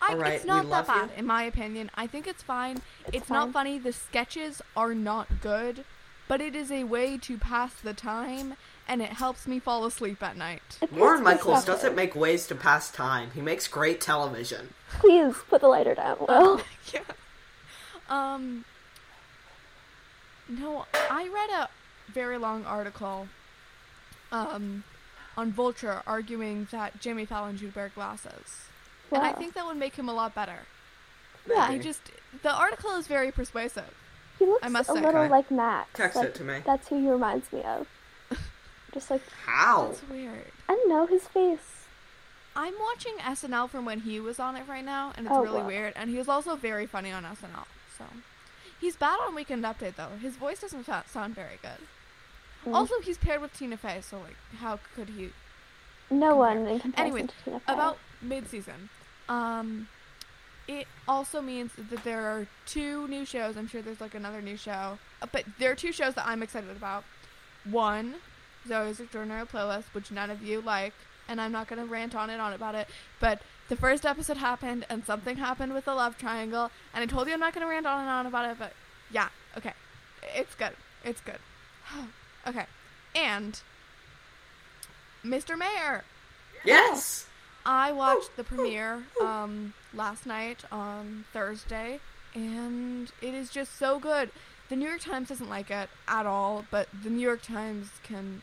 [0.00, 1.08] I, Alright, it's we not love that you.
[1.08, 1.90] bad, in my opinion.
[1.94, 2.78] I think it's fine.
[3.08, 3.78] It's, It's not funny.
[3.78, 5.84] The sketches are not good,
[6.28, 8.54] but it is a way to pass the time,
[8.88, 10.78] and it helps me fall asleep at night.
[10.80, 13.30] It Lorne Michaels doesn't make ways to pass time.
[13.34, 14.74] He makes great television.
[14.90, 16.60] Please put the lighter down, Will.
[16.92, 17.00] yeah.
[18.08, 18.64] Um.
[20.48, 21.68] No, I read a
[22.10, 23.28] very long article.
[24.30, 24.84] Um,
[25.38, 28.66] on Vulture arguing that Jimmy Fallon should wear glasses,
[29.12, 30.60] and I think that would make him a lot better.
[31.48, 31.66] Yeah.
[31.68, 32.00] I just
[32.42, 33.94] the article is very persuasive.
[34.38, 35.00] He looks I must a say.
[35.00, 35.30] little Okay.
[35.30, 35.88] like Max.
[35.94, 36.60] Text like, it to me.
[36.64, 37.86] That's who he reminds me of.
[38.94, 39.88] Just like How?
[39.88, 40.46] That's weird.
[40.68, 41.84] I don't know his face.
[42.56, 45.60] I'm watching SNL from when he was on it right now, and it's Oh, really
[45.60, 45.66] wow.
[45.66, 45.92] weird.
[45.96, 47.66] And he was also very funny on SNL.
[47.96, 48.04] So
[48.80, 50.08] he's bad on Weekend Update though.
[50.20, 51.86] His voice doesn't fa- sound very good.
[52.66, 52.74] Mm.
[52.74, 55.30] Also, he's paired with Tina Fey, so like, how could he?
[56.10, 57.72] No one in comparison Anyways, to Tina Fey.
[57.72, 58.88] About mid-season,
[59.28, 59.86] um,
[60.66, 63.56] it also means that there are two new shows.
[63.56, 66.42] I'm sure there's like another new show, uh, but there are two shows that I'm
[66.42, 67.04] excited about.
[67.70, 68.16] One,
[68.68, 70.92] Zoey's Extraordinary Playlist, which none of you like,
[71.28, 72.88] and I'm not gonna rant on and on about it.
[73.20, 77.28] But the first episode happened and something happened with the love triangle, and I told
[77.28, 78.72] you I'm not going to rant on and on about it, but
[79.10, 79.72] yeah, okay.
[80.34, 80.72] It's good.
[81.04, 81.38] It's good.
[82.46, 82.64] okay.
[83.14, 83.60] And
[85.24, 85.58] Mr.
[85.58, 86.04] Mayor,
[86.64, 87.26] Yes.
[87.66, 92.00] I watched the premiere um, last night on Thursday,
[92.34, 94.30] and it is just so good.
[94.70, 98.42] The New York Times doesn't like it at all, but the New York Times can.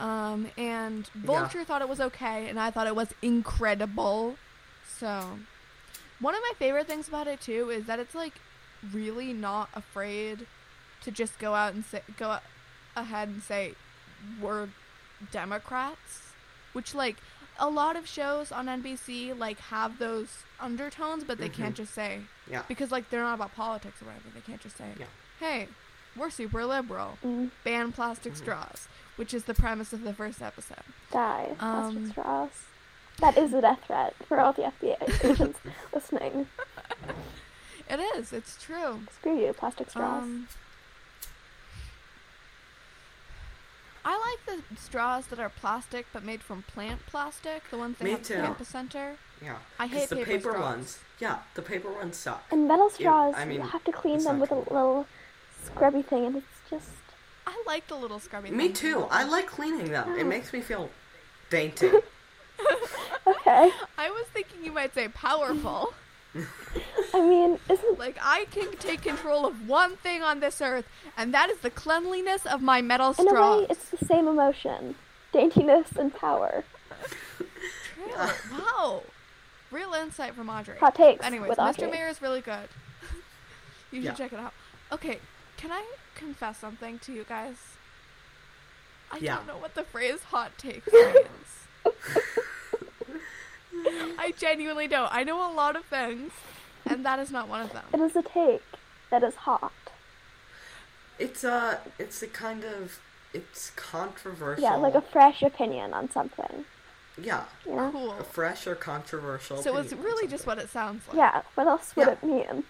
[0.00, 4.36] Um, and Vulture thought it was okay, and I thought it was incredible.
[4.98, 5.38] So,
[6.20, 8.34] one of my favorite things about it too is that it's like
[8.92, 10.46] really not afraid
[11.02, 12.38] to just go out and say go
[12.96, 13.74] ahead and say
[14.40, 14.68] we're
[15.30, 16.32] Democrats,
[16.72, 17.16] which like
[17.58, 20.28] a lot of shows on NBC like have those
[20.58, 22.20] undertones, but they can't just say
[22.50, 22.62] Yeah.
[22.68, 24.28] because like they're not about politics or whatever.
[24.34, 25.06] They can't just say, Yeah.
[25.38, 25.68] "Hey,
[26.20, 30.84] we're super liberal, Mm, ban plastic straws," which is the premise of the first episode.
[31.10, 31.54] die.
[31.58, 32.50] Plastic Um, straws.
[33.18, 35.58] That is a death threat for all the FDA agents
[35.94, 36.46] listening.
[37.88, 38.32] It is.
[38.32, 39.00] It's true.
[39.12, 40.22] Screw you, plastic straws.
[40.22, 40.48] Um,
[44.04, 44.16] I
[44.46, 47.68] like the straws that are plastic but made from plant plastic.
[47.70, 48.34] The ones they Me have too.
[48.34, 49.16] at Campus Center.
[49.42, 49.56] Yeah.
[49.78, 50.62] I hate the paper paper straws.
[50.62, 50.98] ones.
[51.18, 52.42] Yeah, the paper ones suck.
[52.50, 55.06] and metal Ew, straws, I mean, you have to clean them not with a little
[55.74, 56.88] scrubby thing, and it's just.
[57.46, 58.50] I like the little scrubby.
[58.50, 58.80] Me things.
[58.80, 59.06] too.
[59.10, 60.16] I like cleaning them.
[60.16, 60.26] It oh.
[60.26, 60.90] makes me feel
[61.50, 61.90] dainty.
[63.26, 63.70] Okay.
[63.98, 65.94] I was thinking you might say powerful.
[67.14, 71.34] I mean, isn't like I can take control of one thing on this earth, and
[71.34, 73.24] that is the cleanliness of my metal straw.
[73.24, 74.94] in a way it's the same emotion,
[75.34, 76.64] daintiness and power.
[77.94, 78.12] True.
[78.52, 79.02] wow.
[79.70, 80.78] Real insight from Audrey.
[80.78, 81.68] Hot takes Anyways, with Mr.
[81.68, 81.90] Audrey.
[81.90, 82.68] Mayor is really good.
[83.90, 84.14] you should Yeah.
[84.14, 84.52] check it out.
[84.92, 85.18] Okay,
[85.60, 85.84] can I
[86.14, 87.56] confess something to you guys?
[89.12, 89.36] I Yeah.
[89.36, 91.84] don't know what the phrase hot takes means.
[94.18, 95.12] I genuinely don't.
[95.12, 96.32] I know a lot of things,
[96.86, 97.84] and that is not one of them.
[97.92, 98.62] It is a take
[99.10, 99.72] that is hot.
[101.18, 102.98] It's a, it's a kind of,
[103.34, 104.62] it's controversial.
[104.62, 106.64] Yeah, like a fresh opinion on something.
[107.20, 107.90] yeah, You know?
[107.92, 108.12] Cool.
[108.18, 109.62] a fresh or controversial.
[109.62, 111.16] So it's really just what it sounds like.
[111.18, 112.12] Yeah, what else would Yeah.
[112.14, 112.64] it mean?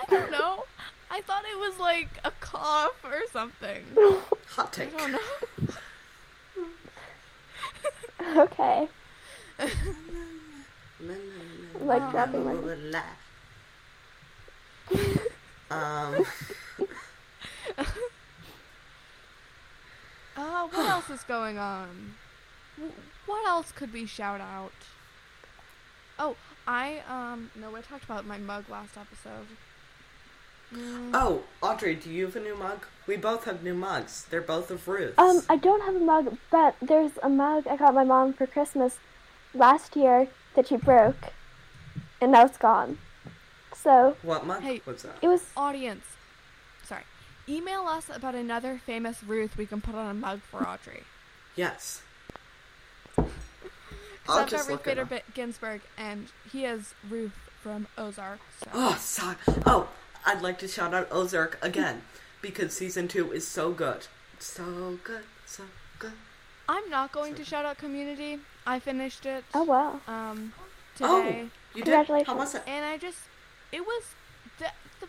[0.00, 0.64] I don't know.
[1.10, 3.84] I thought it was like a cough or something.
[4.48, 4.96] hot I take.
[4.96, 5.18] don't know.
[8.36, 8.88] Okay.
[11.80, 12.52] Like Um, dropping my
[15.70, 16.24] um,
[20.36, 22.14] Uh, what else is going on?
[23.26, 24.72] What else could we shout out?
[26.18, 26.36] Oh,
[26.66, 29.46] I um no, I talked about my mug last episode.
[30.74, 32.86] Mm, oh, Audrey, do you have a new mug?
[33.06, 34.26] We both have new mugs.
[34.30, 35.18] They're both of Ruth's.
[35.18, 38.46] Um, I don't have a mug, but there's a mug I got my mom for
[38.46, 38.98] Christmas
[39.52, 41.32] last year that she broke,
[42.20, 42.98] and now it's gone.
[43.74, 44.80] So what mug Hey.
[44.86, 45.16] was that?
[45.22, 46.04] it was audience,
[46.84, 47.02] sorry,
[47.48, 51.02] email us about another famous Ruth we can put on a mug for Audrey.
[51.56, 52.02] yes.
[53.18, 53.26] I'll
[54.38, 58.38] I've got just Ruth look it Bader Ginsburg, and he is Ruth from Ozark.
[58.62, 58.70] So.
[58.72, 59.34] Oh, so,
[59.66, 59.88] oh,
[60.24, 62.02] I'd like to shout out Ozark again
[62.42, 64.06] because season two is so good.
[64.38, 65.64] So good, so
[65.98, 66.12] good.
[66.68, 68.38] I'm not going to shout out Community.
[68.66, 70.00] I finished it oh wow.
[70.06, 70.52] um
[71.02, 71.46] Oh, today.
[71.74, 72.26] you did?
[72.26, 72.62] How was it?
[72.66, 73.18] And I just,
[73.72, 74.02] it was
[74.58, 74.66] the,
[75.00, 75.08] the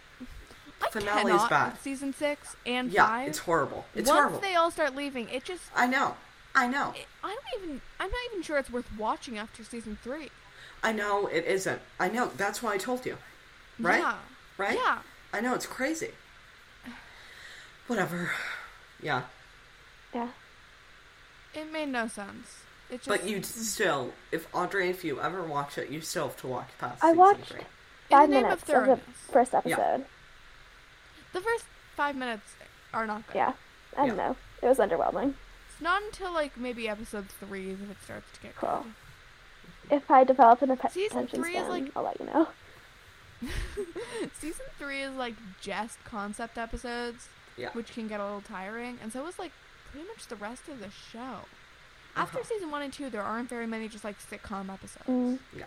[0.81, 1.79] I Finale's cannot bad.
[1.81, 3.27] season six and Yeah, five.
[3.27, 3.85] it's horrible.
[3.93, 4.39] It's Once horrible.
[4.39, 6.15] they all start leaving, it just, I know.
[6.55, 6.93] I know.
[6.95, 10.29] it, I don't even, I'm not even sure it's worth watching after season three.
[10.81, 11.81] I know it isn't.
[11.99, 12.31] I know.
[12.37, 13.17] That's why I told you.
[13.79, 13.99] Right?
[13.99, 14.15] Yeah.
[14.61, 14.77] Right?
[14.77, 14.99] Yeah.
[15.33, 16.11] I know it's crazy.
[17.87, 18.31] Whatever.
[19.01, 19.23] Yeah.
[20.13, 20.29] Yeah.
[21.55, 22.59] It made no sense.
[22.89, 26.37] It just, But you still, if Audrey, if you ever watch it, you still have
[26.41, 27.61] to watch past I watched three.
[28.09, 30.05] Five name of minutes of, the first episode.
[31.33, 32.43] the first five minutes
[32.93, 33.35] are not good.
[33.37, 33.53] Yeah.
[33.97, 34.27] I don't Yeah.
[34.27, 34.35] know.
[34.61, 35.33] It was underwhelming.
[35.71, 38.85] It's not until like maybe episode three that it starts to get Cool.
[39.89, 39.95] good.
[39.97, 42.47] If I develop an Season attention three is, span, like- I'll let you know.
[44.39, 47.27] season three is like just concept episodes.
[47.57, 47.69] Yeah.
[47.73, 48.97] which can get a little tiring.
[49.03, 49.51] And so is like
[49.91, 51.39] pretty much the rest of the show.
[52.15, 52.47] After Uh-huh.
[52.47, 55.05] season one and two, there aren't very many just like sitcom episodes.
[55.07, 55.37] Mm.
[55.55, 55.65] Yeah.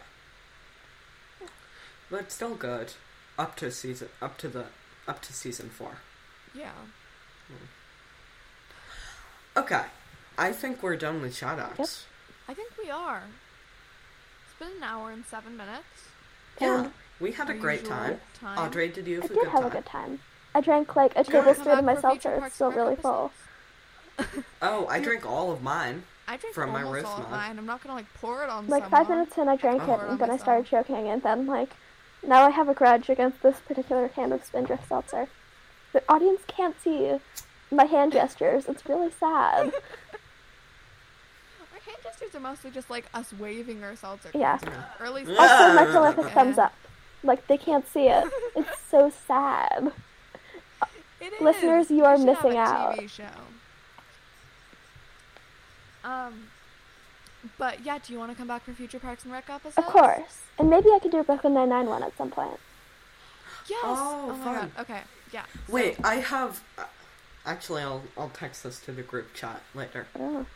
[2.10, 2.94] But still good.
[3.38, 4.66] Up to season up to the
[5.06, 5.98] up to season four.
[6.54, 6.72] Yeah.
[9.56, 9.82] Okay.
[10.36, 11.78] I think we're done with shout outs.
[11.78, 11.88] Yep.
[12.48, 13.22] I think we are.
[14.48, 16.08] It's been an hour and seven minutes.
[16.60, 16.84] Yeah.
[16.84, 18.20] And We had a great time.
[18.40, 18.58] time.
[18.58, 19.70] Audrey, did you have a did good have time?
[19.70, 20.20] a good time.
[20.54, 21.32] I drank like a Good.
[21.32, 22.44] tablespoon of my back for seltzer.
[22.46, 23.32] It's still really full.
[24.62, 26.04] Oh, I drank all of mine.
[26.28, 27.30] I drink From my almost wrist all of mug.
[27.32, 27.58] mine.
[27.58, 28.90] I'm not gonna like pour it on Like someone.
[29.04, 29.92] five minutes in, I drank Oh.
[29.94, 31.70] it, and then I started choking, and then like
[32.22, 35.28] now I have a grudge against this particular can of Spindrift seltzer.
[35.92, 37.18] The audience can't see
[37.70, 38.66] my hand gestures.
[38.68, 39.66] It's really sad.
[41.74, 44.30] Our hand gestures are mostly just like us waving our seltzer.
[44.32, 44.58] Yeah.
[44.58, 45.38] cans, Or at least Yeah.
[45.40, 46.72] Also, my prolific thumbs up.
[47.24, 48.24] Like they can't see it.
[48.56, 49.92] It's so sad.
[51.20, 51.40] It is.
[51.40, 53.10] Listeners, you are should have missing a out.
[53.10, 53.24] Show.
[56.04, 56.48] Um,
[57.58, 59.78] but yeah, do you want to come back for future Parks and Rec episodes?
[59.78, 60.42] Of course.
[60.58, 62.58] And maybe I could do a Brooklyn Nine Nine one at some point.
[63.68, 63.80] Yes.
[63.82, 64.54] Oh, my fun.
[64.54, 64.70] god.
[64.82, 65.00] Okay.
[65.32, 65.44] Yeah.
[65.66, 66.62] so- Wait, I have.
[66.78, 66.84] uh,
[67.46, 70.46] Actually, I'll I'll text this to the group chat later Oh,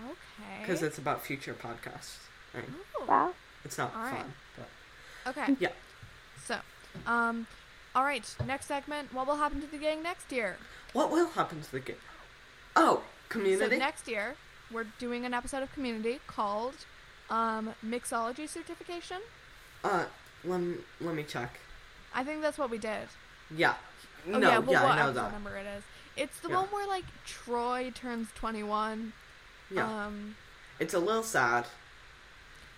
[0.00, 0.60] Okay.
[0.60, 2.16] because it's about future podcasts.
[2.54, 2.64] Right?
[2.68, 3.32] Ooh, wow.
[3.64, 4.16] It's not All right.
[4.16, 4.47] fun, but
[5.28, 5.56] Okay.
[5.60, 5.68] yeah.
[6.44, 6.58] So,
[7.06, 7.46] um,
[7.94, 8.24] all right.
[8.46, 9.12] Next segment.
[9.12, 10.56] What will happen to the gang next year?
[10.92, 11.96] What will happen to the gang?
[12.76, 13.70] Oh, community.
[13.76, 14.36] So next year,
[14.72, 16.74] we're doing an episode of Community called
[17.30, 19.18] um, Mixology Certification.
[19.84, 20.04] uh,
[20.44, 21.58] let me, let me check.
[22.14, 23.08] I think that's what we did.
[23.54, 23.74] Yeah.
[24.26, 25.32] Oh no, yeah, yeah, but what I know that.
[25.32, 25.82] number it is?
[26.16, 26.56] It's the Yeah.
[26.56, 29.12] one where like Troy turns twenty-one.
[29.70, 30.36] Yeah, Um,
[30.78, 31.66] it's a little sad.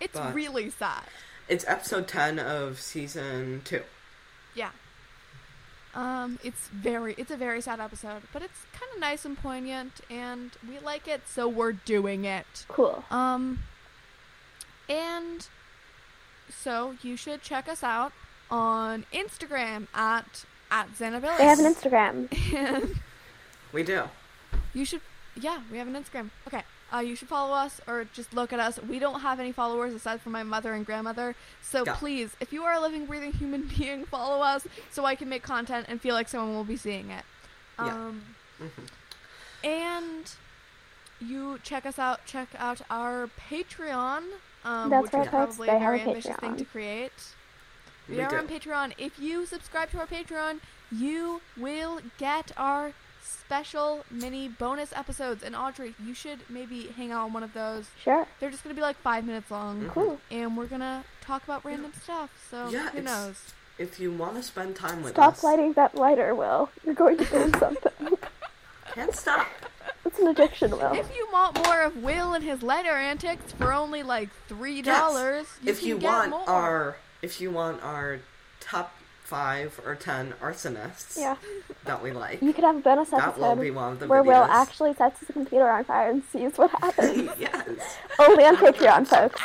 [0.01, 1.05] it's But- really sad.
[1.51, 3.83] It's episode ten of season two.
[4.55, 4.71] Yeah.
[5.97, 10.01] Um, it's very, it's a very sad episode, but it's kind of nice and poignant,
[10.09, 12.65] and we like it, so we're doing it.
[12.69, 13.03] Cool.
[13.11, 13.65] Um,
[14.89, 15.49] and
[16.49, 18.13] so you should check us out
[18.49, 21.39] on Instagram at at Xanabilis.
[21.39, 22.97] They have an Instagram.
[23.73, 24.03] We do.
[24.75, 25.01] you should,
[25.41, 26.31] yeah, we have an Instagram.
[26.47, 26.63] Okay.
[26.93, 28.81] Uh, you should follow us or just look at us.
[28.83, 31.37] We don't have any followers aside from my mother and grandmother.
[31.63, 31.95] So Yeah.
[31.95, 35.43] please, if you are a living, breathing human being, follow us so I can make
[35.43, 37.25] content and feel like someone will be seeing it.
[37.79, 37.87] Yeah.
[37.95, 38.71] Um, Mhm.
[39.65, 40.31] and
[41.21, 42.25] you check us out.
[42.27, 44.23] Check out our Patreon,
[44.65, 46.65] um, That's which right, is folks, probably they a have a very ambitious thing to
[46.65, 47.13] create.
[48.09, 48.37] We, We are do.
[48.39, 48.95] on Patreon.
[48.99, 50.61] If you subscribe to our Patreon,
[50.91, 52.93] you will get our
[53.31, 55.43] special mini bonus episodes.
[55.43, 57.87] And Audrey, you should maybe hang out on one of those.
[58.03, 58.27] Sure.
[58.39, 59.91] They're just gonna be like five minutes long, Mhm.
[59.91, 60.21] Cool.
[60.31, 62.31] and we're gonna talk about random stuff.
[62.51, 63.37] So Yeah, who it's- knows?
[63.79, 66.69] If you want to spend time with Stop us, lighting that lighter, Will.
[66.85, 68.19] You're going to burn something.
[68.95, 69.47] can't stop.
[70.05, 70.93] it's an addiction, Will.
[70.93, 75.47] If you want more of Will and his lighter antics for only like three dollars,
[75.63, 75.77] Yes.
[75.77, 76.49] if can you get want more.
[76.51, 78.21] our, if you want our
[78.61, 78.95] top
[79.31, 81.37] five or ten arsonists Yeah.
[81.85, 84.09] that we like, You could have a bonus that episode will be one of the
[84.09, 87.31] where Will actually sets his computer on fire and sees what happens.
[87.39, 87.69] yes.
[88.19, 89.41] Only on Patreon, folks.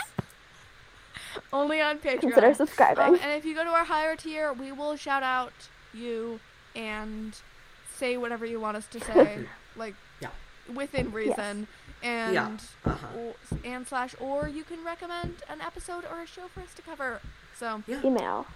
[1.53, 2.21] only on Patreon.
[2.21, 3.03] Consider subscribing.
[3.03, 5.53] Um, and if you go to our higher tier, we will shout out
[5.93, 6.39] you
[6.75, 7.39] and
[7.95, 10.29] say whatever you want us to say, like Yeah.
[10.73, 11.67] within reason,
[12.01, 12.57] and Yeah.
[12.86, 13.07] Uh-huh.
[13.19, 13.33] or,
[13.63, 17.21] and slash, or you can recommend an episode or a show for us to cover.
[17.57, 18.01] So Yeah.
[18.03, 18.47] Email.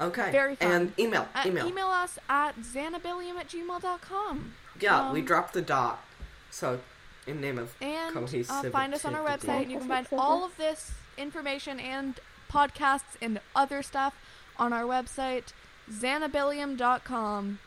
[0.00, 0.30] Okay.
[0.30, 0.70] Very fun.
[0.72, 1.26] And email.
[1.34, 1.66] uh, email.
[1.66, 4.52] email us at xanabillium at gmail.com.
[4.80, 6.02] Yeah, we um, dropped the dot.
[6.50, 6.80] So,
[7.26, 9.70] in name of and uh, find us on our website.
[9.70, 12.20] You can find all of this information and
[12.50, 14.14] podcasts and other stuff
[14.58, 15.52] on our website,
[15.90, 17.58] xanabillium.com.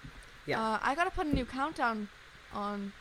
[0.46, 0.62] Yeah.
[0.62, 2.10] Uh, I gotta put a new countdown
[2.54, 2.94] on.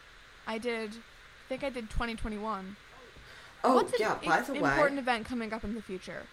[0.47, 0.91] I did.
[0.91, 2.77] I think I did 2021.
[3.65, 4.17] oh, What's an yeah.
[4.23, 6.25] i- By the important way, event coming up in the future?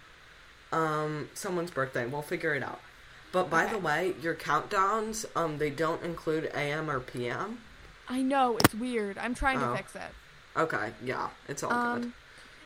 [0.76, 2.06] Um, someone's birthday.
[2.06, 2.82] We'll figure it out.
[3.32, 7.60] But by the way, your countdowns, um, they don't include AM or PM.
[8.08, 9.18] I know it's weird.
[9.18, 9.72] I'm trying Oh.
[9.72, 10.12] to fix it.
[10.56, 10.94] Okay.
[11.04, 12.04] Yeah, it's all good.
[12.06, 12.14] Um,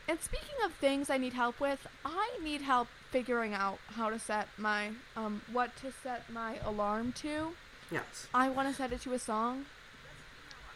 [0.06, 4.18] and speaking of things I need help with, I need help figuring out how to
[4.20, 7.54] set my um what to set my alarm to.
[7.90, 8.28] Yes.
[8.32, 9.66] I want to set it to a song.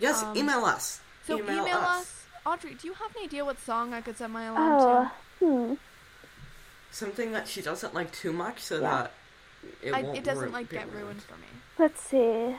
[0.00, 0.22] Yes.
[0.22, 1.00] um, email us.
[1.26, 2.24] So email, us.
[2.44, 5.10] Audrey, do you have an idea what song I could set my alarm
[5.40, 5.74] Oh, hmm.
[6.94, 8.80] Something that she doesn't like too much, so Yeah.
[8.80, 9.12] that
[9.82, 9.92] it?
[9.92, 11.48] I, won't it doesn't ru- like get ruined for me.
[11.76, 12.54] Let's see.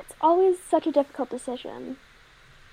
[0.00, 1.98] It's always such a difficult decision.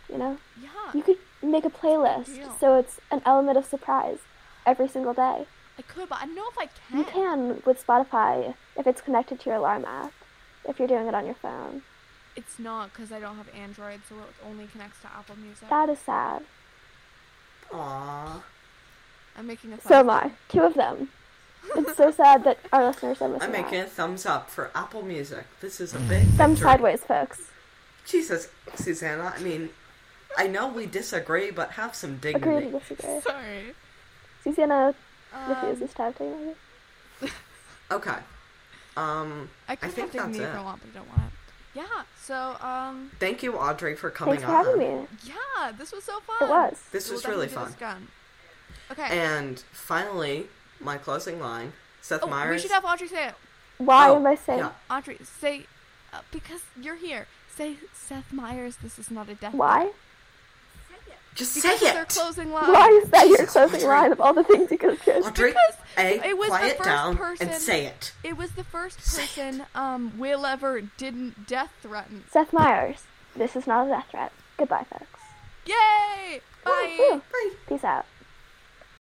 [0.09, 0.37] You know?
[0.61, 0.69] Yeah.
[0.93, 2.55] You could make a playlist Deal.
[2.57, 4.19] so it's an element of surprise
[4.65, 5.45] every single day.
[5.77, 6.97] I could, but I don't know if I can.
[6.99, 10.13] You can with Spotify if it's connected to your alarm app,
[10.63, 11.81] if you're doing it on your phone.
[12.37, 15.67] It's not because I don't have Android, so it only connects to Apple Music.
[15.69, 16.45] That is sad.
[17.71, 18.41] Aww.
[19.37, 19.81] I'm making a.
[19.81, 20.31] So am I.
[20.49, 21.09] Two of them.
[21.75, 23.85] It's so sad that our listeners are missing I'm making out.
[23.87, 25.45] a thumbs up for Apple Music.
[25.61, 26.69] This is a big Thumb victory.
[26.71, 27.41] sideways, folks.
[28.05, 29.33] Jesus, Susanna.
[29.35, 29.69] I mean,
[30.37, 32.71] I know we disagree, but have some Agree to dignity.
[32.79, 33.21] disagree.
[33.21, 33.75] Sorry.
[34.43, 34.93] Susanna
[35.33, 36.55] Um, refuses to have dignity.
[37.91, 38.15] Okay.
[38.97, 40.63] Um, I could think have dignity that's if I it.
[40.63, 41.79] want, but I don't want it.
[41.79, 42.03] yeah.
[42.21, 44.65] So um, Thank you, Audrey, for coming Thanks for on.
[44.65, 45.07] having me.
[45.25, 46.37] yeah, this was so fun.
[46.41, 46.81] It was.
[46.91, 48.07] This We'll was really definitely do fun.
[48.89, 49.05] This again.
[49.11, 49.19] Okay.
[49.19, 50.47] And finally,
[50.79, 51.73] my closing line.
[52.01, 52.55] Seth oh, Meyers.
[52.55, 53.35] we should have Audrey say it.
[53.77, 54.59] Why Oh, am I saying?
[54.59, 54.71] yeah.
[54.89, 55.65] Audrey, say
[56.11, 57.27] uh, because you're here.
[57.55, 58.77] Say Seth Meyers.
[58.83, 59.53] This is not a death.
[59.53, 59.91] Why?
[61.35, 62.71] Just Because say their closing line.
[62.71, 63.87] Why is that your closing Audrey.
[63.89, 65.23] line of all the things you could have chosen?
[65.31, 68.13] Audrey, Because A, it was the quiet first down person- and say it.
[68.23, 72.25] It was the first Say person um Will ever didn't death threaten.
[72.29, 73.03] Seth Meyers.
[73.35, 74.31] This is not a death threat.
[74.57, 75.21] Goodbye, folks.
[75.65, 76.41] Yay!
[76.63, 76.95] Bye.
[76.99, 77.21] Woo, woo.
[77.31, 77.49] Bye.
[77.67, 78.05] Peace out.